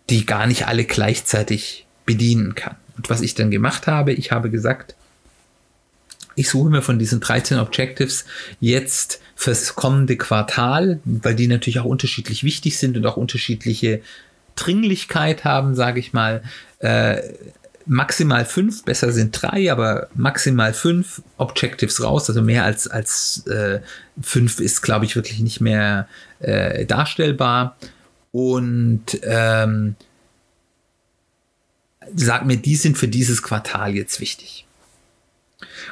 [0.10, 2.78] die gar nicht alle gleichzeitig bedienen kann.
[2.98, 4.96] Und was ich dann gemacht habe, ich habe gesagt,
[6.34, 8.26] ich suche mir von diesen 13 Objectives
[8.60, 14.02] jetzt fürs kommende Quartal, weil die natürlich auch unterschiedlich wichtig sind und auch unterschiedliche
[14.56, 16.42] Dringlichkeit haben, sage ich mal,
[16.80, 17.22] äh,
[17.88, 22.30] maximal fünf, besser sind drei, aber maximal fünf Objectives raus.
[22.30, 23.82] Also mehr als, als äh,
[24.22, 26.08] fünf ist, glaube ich, wirklich nicht mehr
[26.40, 27.78] äh, darstellbar.
[28.32, 29.96] Und ähm,
[32.16, 34.66] sag mir, die sind für dieses Quartal jetzt wichtig.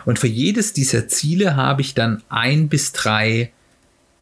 [0.06, 3.52] Und für jedes dieser Ziele habe ich dann ein bis drei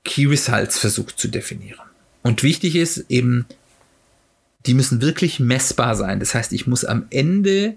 [0.04, 1.80] Key Results versucht zu definieren.
[2.22, 3.46] Und wichtig ist eben,
[4.65, 6.19] die müssen wirklich messbar sein.
[6.19, 7.76] Das heißt, ich muss am Ende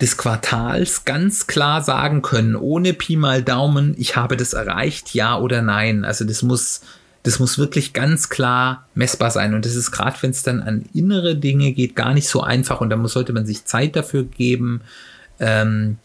[0.00, 5.38] des Quartals ganz klar sagen können, ohne Pi mal Daumen, ich habe das erreicht, ja
[5.38, 6.04] oder nein.
[6.04, 6.80] Also das muss,
[7.22, 9.54] das muss wirklich ganz klar messbar sein.
[9.54, 12.80] Und das ist gerade, wenn es dann an innere Dinge geht, gar nicht so einfach.
[12.80, 14.80] Und da muss, sollte man sich Zeit dafür geben,
[15.38, 15.98] ähm,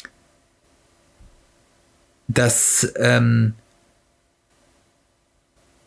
[2.27, 3.53] das, ähm,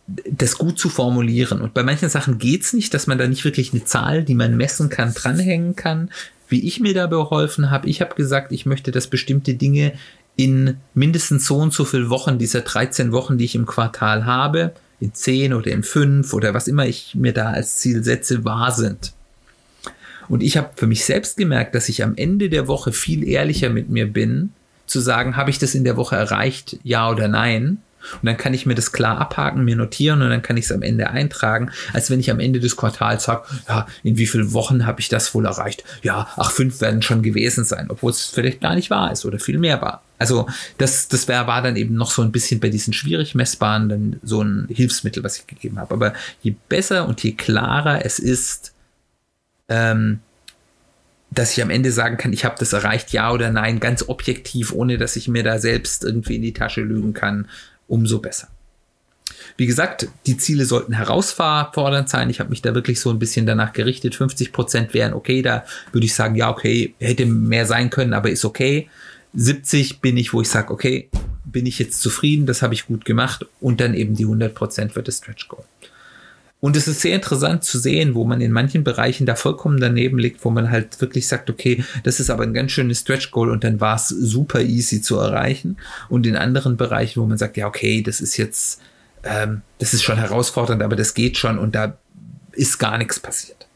[0.09, 1.61] das gut zu formulieren.
[1.61, 4.35] Und bei manchen Sachen geht es nicht, dass man da nicht wirklich eine Zahl, die
[4.35, 6.11] man messen kann, dranhängen kann.
[6.49, 9.93] Wie ich mir da beholfen habe, ich habe gesagt, ich möchte, dass bestimmte Dinge
[10.37, 14.73] in mindestens so und so viele Wochen, dieser 13 Wochen, die ich im Quartal habe,
[15.01, 18.73] in 10 oder in 5 oder was immer ich mir da als Ziel setze, wahr
[18.73, 19.13] sind.
[20.29, 23.69] Und ich habe für mich selbst gemerkt, dass ich am Ende der Woche viel ehrlicher
[23.69, 24.53] mit mir bin,
[24.87, 27.79] zu sagen, habe ich das in der Woche erreicht, ja oder nein?
[28.15, 30.73] Und dann kann ich mir das klar abhaken, mir notieren und dann kann ich es
[30.73, 34.53] am Ende eintragen, als wenn ich am Ende des Quartals sage, ja, in wie vielen
[34.53, 35.85] Wochen habe ich das wohl erreicht?
[36.03, 39.39] Ja, ach, fünf werden schon gewesen sein, obwohl es vielleicht gar nicht wahr ist oder
[39.39, 40.03] viel mehr war.
[40.19, 43.89] Also das, das wär, war dann eben noch so ein bisschen bei diesen schwierig messbaren
[43.89, 45.95] dann so ein Hilfsmittel, was ich gegeben habe.
[45.95, 48.73] Aber je besser und je klarer es ist,
[49.69, 50.21] ähm,
[51.31, 54.73] dass ich am Ende sagen kann, ich habe das erreicht, ja oder nein, ganz objektiv,
[54.73, 57.49] ohne dass ich mir da selbst irgendwie in die Tasche lügen kann,
[57.89, 58.49] umso besser.
[59.57, 62.31] Wie gesagt, die Ziele sollten herausfordernd sein.
[62.31, 64.15] Ich habe mich da wirklich so ein bisschen danach gerichtet.
[64.15, 65.43] 50 Prozent wären okay.
[65.43, 68.89] Da würde ich sagen, ja, okay, hätte mehr sein können, aber ist okay.
[69.35, 71.09] 70 bin ich, wo ich sage, okay,
[71.45, 73.47] bin ich jetzt zufrieden, das habe ich gut gemacht.
[73.61, 75.65] Und dann eben die 100 Prozent wird das Stretch Goal.
[76.61, 80.19] Und es ist sehr interessant zu sehen, wo man in manchen Bereichen da vollkommen daneben
[80.19, 83.51] liegt, wo man halt wirklich sagt, okay, das ist aber ein ganz schönes Stretch Goal
[83.51, 85.77] und dann war es super easy zu erreichen.
[86.09, 88.81] Und in anderen Bereichen, wo man sagt, ja, okay, das ist jetzt,
[89.23, 91.97] ähm, das ist schon herausfordernd, aber das geht schon und da
[92.53, 93.68] ist gar nichts passiert.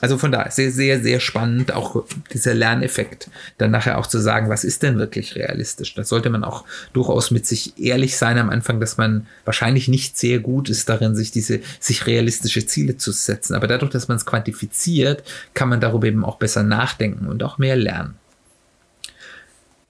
[0.00, 4.50] Also von daher sehr, sehr, sehr spannend, auch dieser Lerneffekt, dann nachher auch zu sagen,
[4.50, 5.94] was ist denn wirklich realistisch.
[5.94, 10.18] Da sollte man auch durchaus mit sich ehrlich sein am Anfang, dass man wahrscheinlich nicht
[10.18, 13.54] sehr gut ist darin, sich diese, sich realistische Ziele zu setzen.
[13.54, 15.22] Aber dadurch, dass man es quantifiziert,
[15.54, 18.16] kann man darüber eben auch besser nachdenken und auch mehr lernen.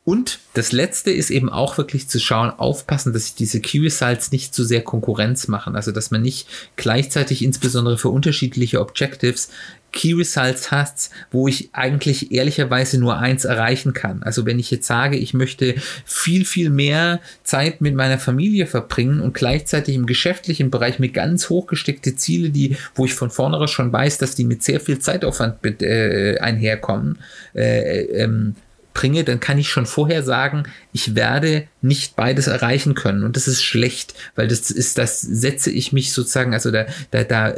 [0.07, 4.31] Und das letzte ist eben auch wirklich zu schauen, aufpassen, dass sich diese Key Results
[4.31, 5.75] nicht zu sehr Konkurrenz machen.
[5.75, 9.49] Also, dass man nicht gleichzeitig insbesondere für unterschiedliche Objectives
[9.91, 14.23] Key Results hast, wo ich eigentlich ehrlicherweise nur eins erreichen kann.
[14.23, 19.21] Also wenn ich jetzt sage, ich möchte viel, viel mehr Zeit mit meiner Familie verbringen
[19.21, 23.93] und gleichzeitig im geschäftlichen Bereich mit ganz hochgesteckte Ziele, die, wo ich von vornherein schon
[23.93, 27.19] weiß, dass die mit sehr viel Zeitaufwand äh, einherkommen,
[27.55, 28.55] äh, ähm,
[28.97, 33.25] bringe, dann kann ich schon vorher sagen, ich werde nicht beides erreichen können.
[33.25, 37.23] Und das ist schlecht, weil das ist, das setze ich mich sozusagen, also da, da,
[37.25, 37.55] da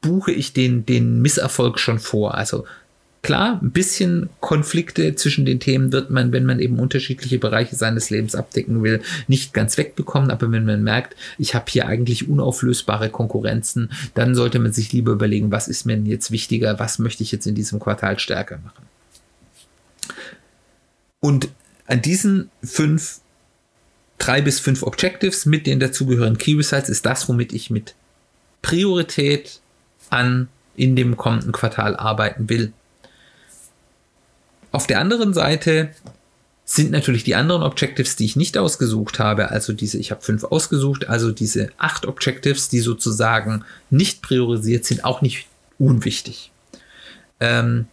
[0.00, 2.34] buche ich den, den Misserfolg schon vor.
[2.34, 2.64] Also
[3.22, 8.10] klar, ein bisschen Konflikte zwischen den Themen wird man, wenn man eben unterschiedliche Bereiche seines
[8.10, 10.32] Lebens abdecken will, nicht ganz wegbekommen.
[10.32, 15.12] Aber wenn man merkt, ich habe hier eigentlich unauflösbare Konkurrenzen, dann sollte man sich lieber
[15.12, 18.58] überlegen, was ist mir denn jetzt wichtiger, was möchte ich jetzt in diesem Quartal stärker
[18.58, 18.91] machen.
[21.22, 21.50] Und
[21.86, 23.20] an diesen fünf,
[24.18, 27.94] drei bis fünf Objectives mit den dazugehörigen Key Results ist das, womit ich mit
[28.60, 29.60] Priorität
[30.10, 32.72] an in dem kommenden Quartal arbeiten will.
[34.72, 35.94] Auf der anderen Seite
[36.64, 40.42] sind natürlich die anderen Objectives, die ich nicht ausgesucht habe, also diese, ich habe fünf
[40.42, 45.46] ausgesucht, also diese acht Objectives, die sozusagen nicht priorisiert sind, auch nicht
[45.78, 46.50] unwichtig.
[47.38, 47.86] Ähm,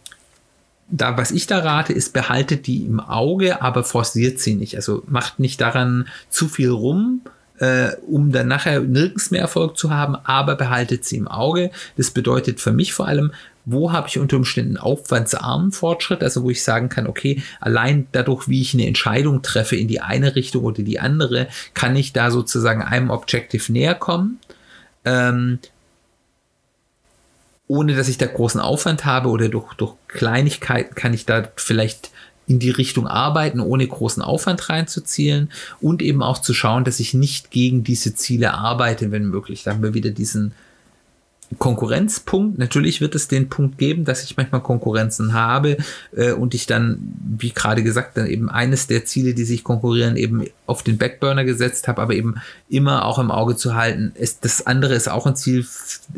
[0.90, 4.76] da, was ich da rate, ist, behaltet die im Auge, aber forciert sie nicht.
[4.76, 7.22] Also macht nicht daran zu viel rum,
[7.58, 11.70] äh, um dann nachher nirgends mehr Erfolg zu haben, aber behaltet sie im Auge.
[11.96, 13.32] Das bedeutet für mich vor allem,
[13.66, 18.48] wo habe ich unter Umständen aufwandsarmen Fortschritt, also wo ich sagen kann, okay, allein dadurch,
[18.48, 22.30] wie ich eine Entscheidung treffe in die eine Richtung oder die andere, kann ich da
[22.30, 24.38] sozusagen einem Objective näher kommen.
[25.04, 25.58] Ähm,
[27.70, 32.10] ohne dass ich da großen Aufwand habe oder durch, durch Kleinigkeiten kann ich da vielleicht
[32.48, 37.14] in die Richtung arbeiten, ohne großen Aufwand reinzuzielen und eben auch zu schauen, dass ich
[37.14, 39.62] nicht gegen diese Ziele arbeite, wenn möglich.
[39.62, 40.50] Da haben wir wieder diesen
[41.58, 42.58] Konkurrenzpunkt.
[42.58, 45.78] Natürlich wird es den Punkt geben, dass ich manchmal Konkurrenzen habe
[46.16, 46.98] äh, und ich dann,
[47.38, 51.44] wie gerade gesagt, dann eben eines der Ziele, die sich konkurrieren, eben auf den Backburner
[51.44, 52.36] gesetzt habe, aber eben
[52.68, 54.12] immer auch im Auge zu halten.
[54.14, 55.66] Ist, das andere ist auch ein Ziel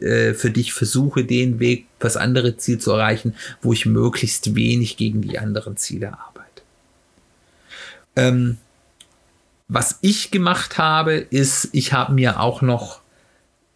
[0.01, 0.73] äh, für dich.
[0.73, 5.77] Versuche den Weg, das andere Ziel zu erreichen, wo ich möglichst wenig gegen die anderen
[5.77, 6.62] Ziele arbeite.
[8.16, 8.59] Ähm,
[9.68, 13.02] was ich gemacht habe, ist, ich habe mir auch noch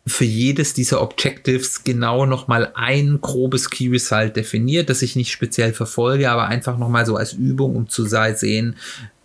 [0.06, 5.72] für jedes dieser Objectives genau nochmal ein grobes Key Result definiert, das ich nicht speziell
[5.72, 8.76] verfolge, aber einfach nochmal so als Übung, um zu sehen,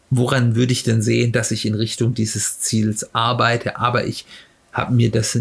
[0.09, 4.25] woran würde ich denn sehen, dass ich in Richtung dieses Ziels arbeite, aber ich
[4.73, 5.39] habe mir das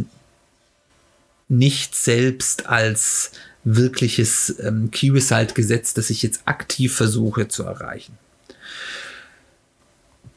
[1.48, 3.32] nicht selbst als
[3.64, 8.18] wirkliches ähm, Key Result gesetzt, das ich jetzt aktiv versuche zu erreichen.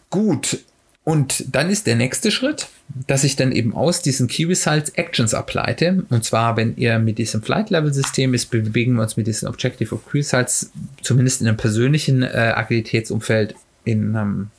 [0.10, 0.60] Gut,
[1.04, 2.68] und dann ist der nächste Schritt,
[3.08, 6.06] dass ich dann eben aus diesen Key Results Actions ableite.
[6.10, 9.50] Und zwar, wenn ihr mit diesem Flight Level System ist, bewegen wir uns mit diesen
[9.50, 14.52] Objective of Key Results zumindest in einem persönlichen äh, Agilitätsumfeld, in einem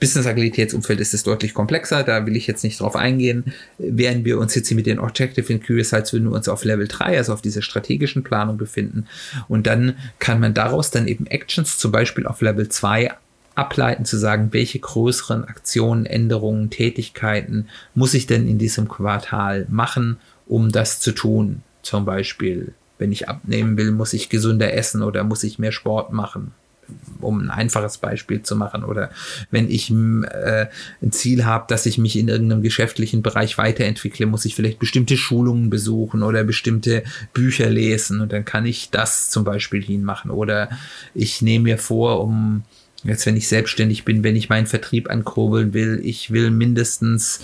[0.00, 3.54] Business-Agilitätsumfeld ist es deutlich komplexer, da will ich jetzt nicht drauf eingehen.
[3.78, 6.64] Während wir uns jetzt hier mit den Objective in Key Results würden wir uns auf
[6.64, 9.06] Level 3, also auf dieser strategischen Planung befinden.
[9.46, 13.12] Und dann kann man daraus dann eben Actions zum Beispiel auf Level 2
[13.54, 20.18] ableiten, zu sagen, welche größeren Aktionen, Änderungen, Tätigkeiten muss ich denn in diesem Quartal machen,
[20.46, 21.62] um das zu tun.
[21.82, 26.12] Zum Beispiel, wenn ich abnehmen will, muss ich gesünder essen oder muss ich mehr Sport
[26.12, 26.52] machen
[27.20, 28.84] um ein einfaches Beispiel zu machen.
[28.84, 29.10] Oder
[29.50, 30.66] wenn ich äh,
[31.02, 35.16] ein Ziel habe, dass ich mich in irgendeinem geschäftlichen Bereich weiterentwickle, muss ich vielleicht bestimmte
[35.16, 40.30] Schulungen besuchen oder bestimmte Bücher lesen und dann kann ich das zum Beispiel hinmachen.
[40.30, 40.68] Oder
[41.14, 42.64] ich nehme mir vor, um
[43.04, 47.40] Jetzt, wenn ich selbstständig bin, wenn ich meinen Vertrieb ankurbeln will, ich will mindestens,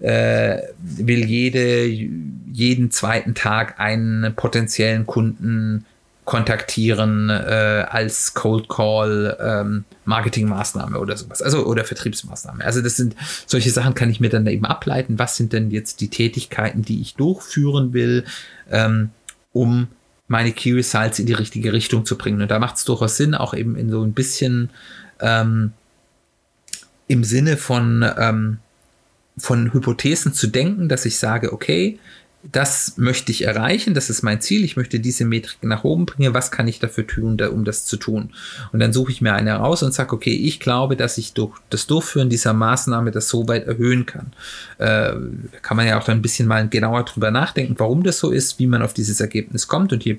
[0.00, 5.84] äh, will jede, jeden zweiten Tag einen potenziellen Kunden
[6.24, 12.64] kontaktieren äh, als Cold Call ähm, Marketingmaßnahme oder sowas, also oder Vertriebsmaßnahme.
[12.64, 15.18] Also das sind solche Sachen, kann ich mir dann eben ableiten.
[15.18, 18.24] Was sind denn jetzt die Tätigkeiten, die ich durchführen will,
[18.70, 19.10] ähm,
[19.52, 19.88] um
[20.28, 22.40] meine Key Results in die richtige Richtung zu bringen?
[22.40, 24.70] Und da macht es durchaus Sinn, auch eben in so ein bisschen
[25.22, 25.72] ähm,
[27.08, 28.58] im Sinne von, ähm,
[29.38, 31.98] von Hypothesen zu denken, dass ich sage, okay,
[32.50, 36.34] das möchte ich erreichen, das ist mein Ziel, ich möchte diese Metrik nach oben bringen,
[36.34, 38.30] was kann ich dafür tun, um das zu tun?
[38.72, 41.56] Und dann suche ich mir eine heraus und sage, okay, ich glaube, dass ich durch
[41.70, 44.32] das Durchführen dieser Maßnahme das so weit erhöhen kann.
[44.78, 45.12] Äh,
[45.62, 48.58] kann man ja auch dann ein bisschen mal genauer drüber nachdenken, warum das so ist,
[48.58, 50.18] wie man auf dieses Ergebnis kommt und je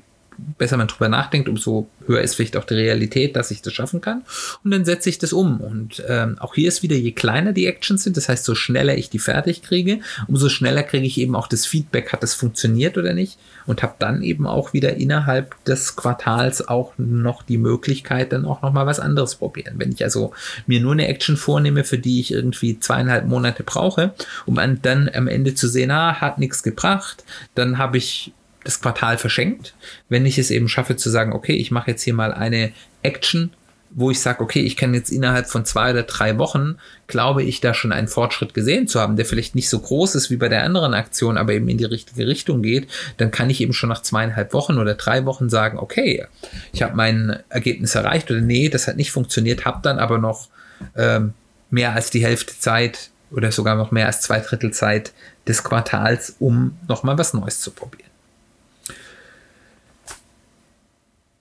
[0.57, 4.01] besser man drüber nachdenkt, umso höher ist vielleicht auch die Realität, dass ich das schaffen
[4.01, 4.23] kann.
[4.63, 5.59] Und dann setze ich das um.
[5.61, 8.97] Und ähm, auch hier ist wieder, je kleiner die Actions sind, das heißt, so schneller
[8.97, 12.97] ich die fertig kriege, umso schneller kriege ich eben auch das Feedback, hat das funktioniert
[12.97, 13.37] oder nicht.
[13.65, 18.61] Und habe dann eben auch wieder innerhalb des Quartals auch noch die Möglichkeit, dann auch
[18.61, 19.75] nochmal was anderes probieren.
[19.77, 20.33] Wenn ich also
[20.67, 24.13] mir nur eine Action vornehme, für die ich irgendwie zweieinhalb Monate brauche,
[24.45, 27.23] um dann am Ende zu sehen, ah, hat nichts gebracht,
[27.55, 29.73] dann habe ich das Quartal verschenkt.
[30.09, 32.71] Wenn ich es eben schaffe zu sagen, okay, ich mache jetzt hier mal eine
[33.01, 33.51] Action,
[33.95, 37.61] wo ich sage, okay, ich kann jetzt innerhalb von zwei oder drei Wochen, glaube ich,
[37.61, 40.49] da schon einen Fortschritt gesehen zu haben, der vielleicht nicht so groß ist wie bei
[40.49, 43.89] der anderen Aktion, aber eben in die richtige Richtung geht, dann kann ich eben schon
[43.89, 46.25] nach zweieinhalb Wochen oder drei Wochen sagen, okay,
[46.71, 50.47] ich habe mein Ergebnis erreicht oder nee, das hat nicht funktioniert, habe dann aber noch
[50.95, 51.33] ähm,
[51.69, 55.11] mehr als die Hälfte Zeit oder sogar noch mehr als zwei Drittel Zeit
[55.47, 58.12] des Quartals, um nochmal was Neues zu probieren.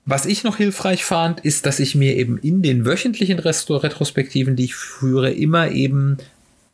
[0.05, 4.65] Was ich noch hilfreich fand, ist, dass ich mir eben in den wöchentlichen Retrospektiven, die
[4.65, 6.19] ich führe, immer eben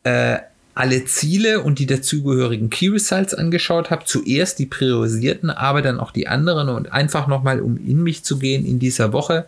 [0.03, 0.39] äh,
[0.73, 4.05] alle Ziele und die dazugehörigen Key Results angeschaut habe.
[4.05, 8.39] Zuerst die priorisierten, aber dann auch die anderen und einfach nochmal, um in mich zu
[8.39, 9.45] gehen in dieser Woche,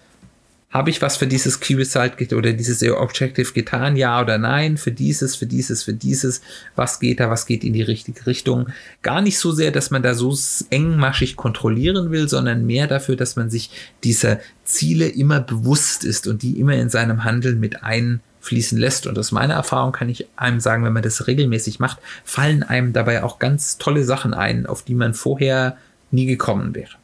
[0.72, 5.36] habe ich was für dieses Result oder dieses Objective getan, ja oder nein, für dieses,
[5.36, 6.42] für dieses, für dieses,
[6.76, 8.68] was geht da, was geht in die richtige Richtung.
[9.02, 10.36] Gar nicht so sehr, dass man da so
[10.70, 13.70] engmaschig kontrollieren will, sondern mehr dafür, dass man sich
[14.06, 19.08] dieser Ziele immer bewusst ist und die immer in seinem Handeln mit einfließen lässt.
[19.08, 22.94] Und aus meiner Erfahrung kann ich einem sagen, wenn man das regelmäßig macht, fallen einem
[22.94, 25.78] dabei auch ganz tolle Sachen ein, auf die man vorher
[26.12, 27.01] nie gekommen wäre.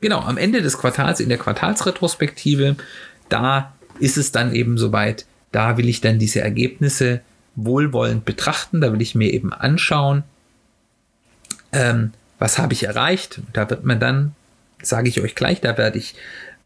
[0.00, 2.76] Genau, am Ende des Quartals, in der Quartalsretrospektive,
[3.28, 7.20] da ist es dann eben soweit, da will ich dann diese Ergebnisse
[7.56, 10.22] wohlwollend betrachten, da will ich mir eben anschauen,
[11.72, 13.40] ähm, was habe ich erreicht.
[13.52, 14.34] Da wird man dann,
[14.82, 16.14] sage ich euch gleich, da werde ich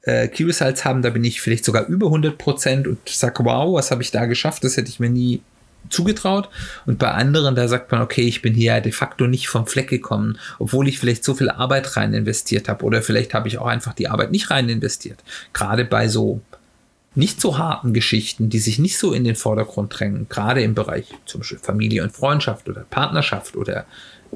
[0.02, 3.74] äh, Key Results haben, da bin ich vielleicht sogar über 100 Prozent und sage, wow,
[3.74, 5.42] was habe ich da geschafft, das hätte ich mir nie
[5.90, 6.48] zugetraut.
[6.86, 9.88] Und bei anderen, da sagt man, okay, ich bin hier de facto nicht vom Fleck
[9.88, 12.84] gekommen, obwohl ich vielleicht so viel Arbeit rein investiert habe.
[12.84, 15.22] Oder vielleicht habe ich auch einfach die Arbeit nicht rein investiert.
[15.52, 16.40] Gerade bei so
[17.14, 21.06] nicht so harten Geschichten, die sich nicht so in den Vordergrund drängen, gerade im Bereich
[21.26, 23.86] zum Beispiel Familie und Freundschaft oder Partnerschaft oder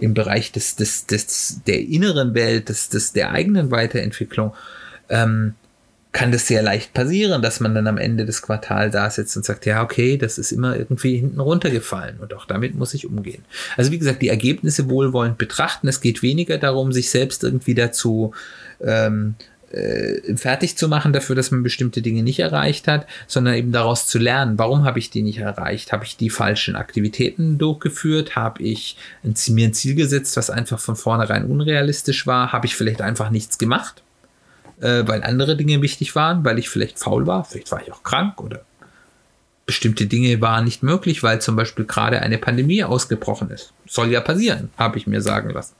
[0.01, 4.55] im Bereich des, des, des, der inneren Welt, des, des, der eigenen Weiterentwicklung,
[5.09, 5.55] ähm,
[6.19, 9.45] kann das sehr leicht passieren, dass man dann am Ende des Quartals da sitzt und
[9.45, 13.45] sagt, ja, okay, das ist immer irgendwie hinten runtergefallen und auch damit muss ich umgehen.
[13.77, 15.87] Also wie gesagt, die Ergebnisse wohlwollend betrachten.
[15.87, 18.33] Es geht weniger darum, sich selbst irgendwie dazu
[18.81, 19.37] ähm,
[19.71, 24.09] äh, fertig zu machen dafür, dass man bestimmte Dinge nicht erreicht hat, sondern eben daraus
[24.09, 25.93] zu lernen, warum habe ich die nicht erreicht?
[25.93, 28.35] Habe ich die falschen Aktivitäten durchgeführt?
[28.35, 32.51] Habe ich ein, mir ein Ziel gesetzt, was einfach von vornherein unrealistisch war?
[32.51, 34.03] Habe ich vielleicht einfach nichts gemacht?
[34.81, 38.03] Äh, weil andere Dinge wichtig waren, weil ich vielleicht faul war, vielleicht war ich auch
[38.03, 38.63] krank oder
[39.67, 43.75] bestimmte Dinge waren nicht möglich, weil zum Beispiel gerade eine Pandemie ausgebrochen ist.
[43.87, 45.75] Soll ja passieren, habe ich mir sagen lassen.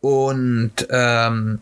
[0.00, 1.60] Und ähm,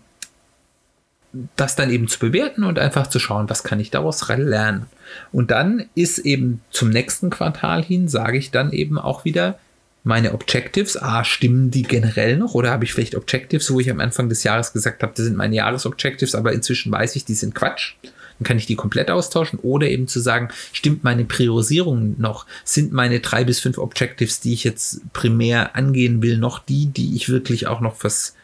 [1.57, 4.87] das dann eben zu bewerten und einfach zu schauen, was kann ich daraus lernen.
[5.33, 9.59] Und dann ist eben zum nächsten Quartal hin, sage ich dann eben auch wieder,
[10.05, 14.01] meine Objectives, ah, stimmen die generell noch oder habe ich vielleicht Objectives, wo ich am
[14.01, 17.55] Anfang des Jahres gesagt habe, das sind meine Jahresobjectives, aber inzwischen weiß ich, die sind
[17.55, 17.95] Quatsch.
[18.39, 22.47] Dann kann ich die komplett austauschen oder eben zu sagen, stimmt meine Priorisierung noch?
[22.65, 27.17] Sind meine drei bis fünf Objectives, die ich jetzt primär angehen will, noch die, die
[27.17, 28.35] ich wirklich auch noch fürs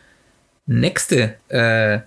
[0.66, 2.00] nächste äh,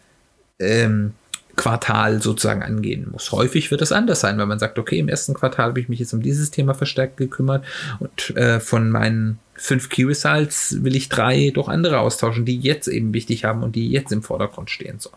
[0.60, 1.14] ähm,
[1.56, 3.32] Quartal sozusagen angehen muss.
[3.32, 6.00] Häufig wird es anders sein, weil man sagt, okay, im ersten Quartal habe ich mich
[6.00, 7.64] jetzt um dieses Thema verstärkt gekümmert
[8.00, 12.88] und äh, von meinen fünf Key Results will ich drei durch andere austauschen, die jetzt
[12.88, 15.16] eben wichtig haben und die jetzt im Vordergrund stehen sollen.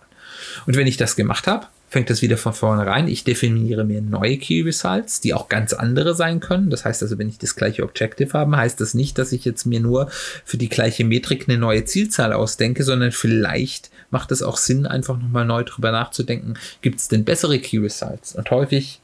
[0.66, 3.09] Und wenn ich das gemacht habe, fängt das wieder von vornherein.
[3.09, 6.68] Ich definiere mir neue Key Results, die auch ganz andere sein können.
[6.68, 9.66] Das heißt also, wenn ich das gleiche Objective habe, heißt das nicht, dass ich jetzt
[9.66, 10.11] mir nur
[10.45, 15.16] für die gleiche Metrik eine neue Zielzahl ausdenke, sondern vielleicht macht es auch Sinn, einfach
[15.18, 18.34] nochmal neu drüber nachzudenken, gibt es denn bessere Key Results?
[18.34, 19.01] Und häufig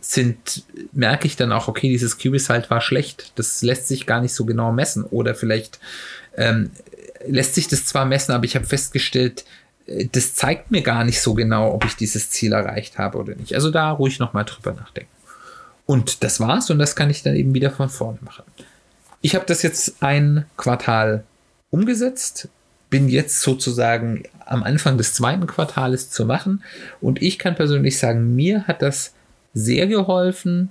[0.00, 3.32] sind, merke ich dann auch, okay, dieses Key Result war schlecht.
[3.36, 5.04] Das lässt sich gar nicht so genau messen.
[5.04, 5.78] Oder vielleicht
[6.36, 6.70] ähm,
[7.26, 9.44] lässt sich das zwar messen, aber ich habe festgestellt,
[9.86, 13.34] äh, das zeigt mir gar nicht so genau, ob ich dieses Ziel erreicht habe oder
[13.34, 13.54] nicht.
[13.54, 15.10] Also da ruhig nochmal drüber nachdenken.
[15.86, 18.44] Und das war's und das kann ich dann eben wieder von vorne machen.
[19.20, 21.24] Ich habe das jetzt ein Quartal
[21.70, 22.48] umgesetzt,
[22.90, 26.62] bin jetzt sozusagen am Anfang des zweiten Quartales zu machen
[27.00, 29.12] und ich kann persönlich sagen, mir hat das
[29.54, 30.70] sehr geholfen,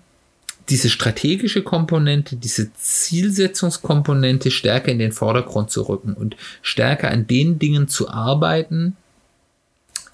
[0.70, 7.60] diese strategische Komponente, diese Zielsetzungskomponente stärker in den Vordergrund zu rücken und stärker an den
[7.60, 8.96] Dingen zu arbeiten,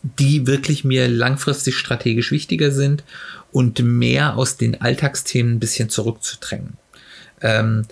[0.02, 3.04] die wirklich mir langfristig strategisch wichtiger sind
[3.52, 6.74] und mehr aus den Alltagsthemen ein bisschen zurückzudrängen.
[7.42, 7.86] Ähm,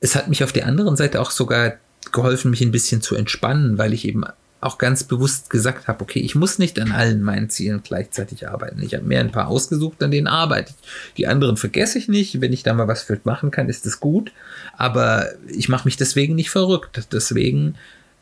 [0.00, 1.74] es hat mich auf der anderen Seite auch sogar
[2.12, 4.24] geholfen, mich ein bisschen zu entspannen, weil ich eben
[4.64, 8.82] auch ganz bewusst gesagt habe, okay, ich muss nicht an allen meinen Zielen gleichzeitig arbeiten.
[8.82, 11.14] Ich habe mir ein paar ausgesucht, an denen arbeite ich.
[11.16, 12.40] Die anderen vergesse ich nicht.
[12.40, 14.32] Wenn ich da mal was für machen kann, ist das gut.
[14.76, 17.08] Aber ich mache mich deswegen nicht verrückt.
[17.12, 17.74] Deswegen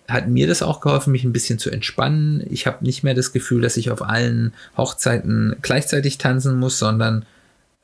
[0.08, 2.44] hat mir das auch geholfen, mich ein bisschen zu entspannen.
[2.50, 7.24] Ich habe nicht mehr das Gefühl, dass ich auf allen Hochzeiten gleichzeitig tanzen muss, sondern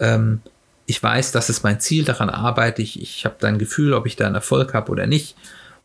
[0.01, 0.41] ähm,
[0.87, 3.01] ich weiß, das ist mein Ziel, daran arbeite ich.
[3.01, 5.37] Ich habe dann ein Gefühl, ob ich da einen Erfolg habe oder nicht.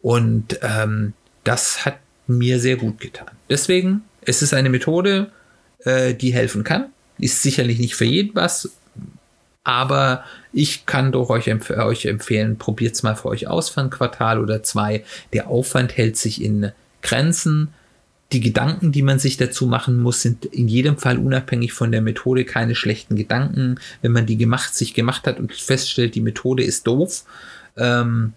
[0.02, 1.14] Und ähm,
[1.44, 1.96] das hat
[2.28, 3.32] mir sehr gut getan.
[3.50, 5.32] Deswegen ist es eine Methode,
[5.80, 6.88] äh, die helfen kann.
[7.20, 8.70] Ist sicherlich nicht für jeden was,
[9.64, 13.82] aber ich kann doch euch, empf euch empfehlen, probiert es mal für euch aus für
[13.82, 15.04] ein Quartal oder zwei.
[15.32, 16.72] Der Aufwand hält sich in
[17.02, 17.70] Grenzen.
[18.32, 22.02] Die Gedanken, die man sich dazu machen muss, sind in jedem Fall unabhängig von der
[22.02, 23.80] Methode keine schlechten Gedanken.
[24.02, 27.24] Wenn man die gemacht, sich gemacht hat und feststellt, die Methode ist doof,
[27.78, 28.34] ähm,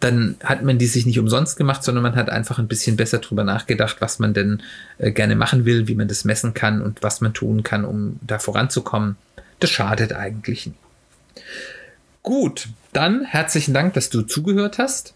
[0.00, 3.18] dann hat man die sich nicht umsonst gemacht, sondern man hat einfach ein bisschen besser
[3.18, 4.62] drüber nachgedacht, was man denn
[4.98, 8.18] äh, gerne machen will, wie man das messen kann und was man tun kann, um
[8.26, 9.16] da voranzukommen.
[9.60, 10.74] Das schadet eigentlich nie.
[12.22, 15.14] Gut, dann herzlichen Dank, dass du zugehört hast.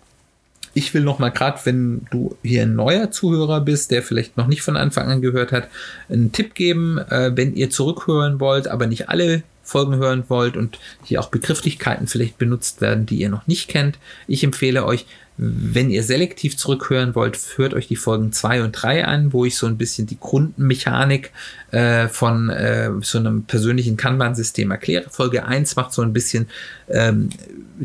[0.73, 4.47] Ich will noch mal gerade, wenn du hier ein neuer Zuhörer bist, der vielleicht noch
[4.47, 5.69] nicht von Anfang an gehört hat,
[6.09, 10.79] einen Tipp geben, äh, wenn ihr zurückhören wollt, aber nicht alle Folgen hören wollt und
[11.05, 13.99] hier auch Begrifflichkeiten vielleicht benutzt werden, die ihr noch nicht kennt.
[14.27, 15.07] Ich empfehle euch,
[15.43, 19.57] wenn ihr selektiv zurückhören wollt, hört euch die Folgen 2 und 3 an, wo ich
[19.57, 21.33] so ein bisschen die Grundmechanik
[21.71, 25.09] äh, von äh, so einem persönlichen Kanban-System erkläre.
[25.09, 26.47] Folge 1 macht so ein bisschen
[26.89, 27.31] ähm,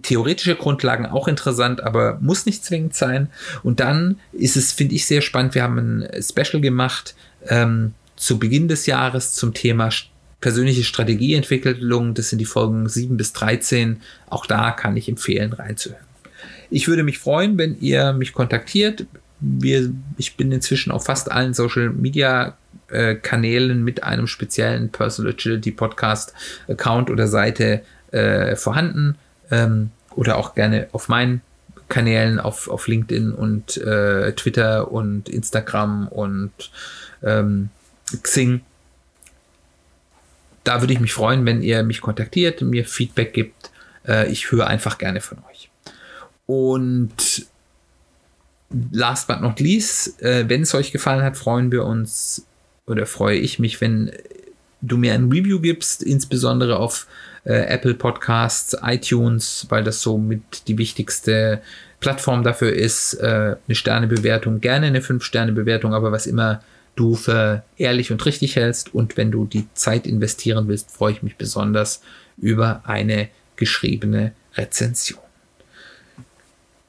[0.04, 3.30] theoretische Grundlagen auch interessant, aber muss nicht zwingend sein.
[3.64, 5.56] Und dann ist es, finde ich, sehr spannend.
[5.56, 7.16] Wir haben ein Special gemacht
[7.48, 9.92] ähm, zu Beginn des Jahres zum Thema
[10.42, 12.14] persönliche Strategieentwicklung.
[12.14, 14.02] Das sind die Folgen 7 bis 13.
[14.28, 16.04] Auch da kann ich empfehlen, reinzuhören.
[16.70, 19.06] Ich würde mich freuen, wenn ihr mich kontaktiert.
[19.40, 22.58] Wir, ich bin inzwischen auf fast allen Social Media
[22.90, 26.34] äh, Kanälen mit einem speziellen Personal Agility Podcast
[26.68, 27.82] Account oder Seite
[28.12, 29.16] äh, vorhanden.
[29.52, 31.42] Ähm, oder auch gerne auf meinen
[31.90, 36.52] Kanälen auf, auf LinkedIn und äh, Twitter und Instagram und
[37.22, 37.70] ähm,
[38.24, 38.62] Xing
[40.66, 43.72] da würde ich mich freuen, wenn ihr mich kontaktiert, mir Feedback gibt.
[44.06, 45.70] Äh, ich höre einfach gerne von euch.
[46.48, 47.48] Und
[48.92, 52.46] last but not least, äh, wenn es euch gefallen hat, freuen wir uns
[52.88, 54.12] oder freue ich mich, wenn
[54.82, 57.08] du mir ein Review gibst, insbesondere auf
[57.46, 61.62] äh, Apple Podcasts, iTunes, weil das so mit die wichtigste
[62.00, 63.20] Plattform dafür ist.
[63.20, 66.62] Eine Sternebewertung, gerne eine 5-Sterne-Bewertung, aber was immer
[66.96, 68.94] du für ehrlich und richtig hältst.
[68.94, 72.02] Und wenn du die Zeit investieren willst, freue ich mich besonders
[72.38, 75.20] über eine geschriebene Rezension.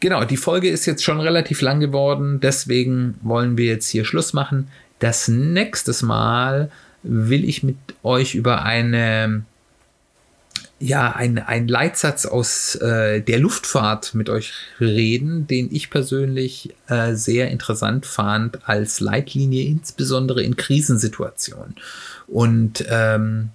[0.01, 4.35] Genau, die Folge ist jetzt schon relativ lang geworden, deswegen wollen wir jetzt hier Schluss
[4.35, 4.69] machen.
[4.99, 6.71] Das nächste Mal
[7.03, 9.45] will ich mit euch über eine
[10.79, 17.15] ja, ein, ein Leitsatz aus äh, der Luftfahrt mit euch reden, den ich persönlich äh,
[17.15, 21.77] sehr interessant fand als Leitlinie, insbesondere in Krisensituationen.
[22.27, 23.51] Und ähm,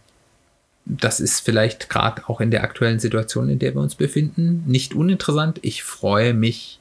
[0.86, 4.96] das ist vielleicht gerade auch in der aktuellen Situation, in der wir uns befinden, nicht
[4.96, 5.60] uninteressant.
[5.62, 6.80] Ich freue mich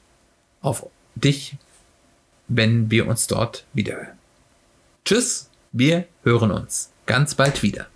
[0.61, 1.55] auf dich,
[2.47, 4.17] wenn wir uns dort wiederhören.
[5.05, 7.90] Tschüss, wir hören uns ganz bald wieder.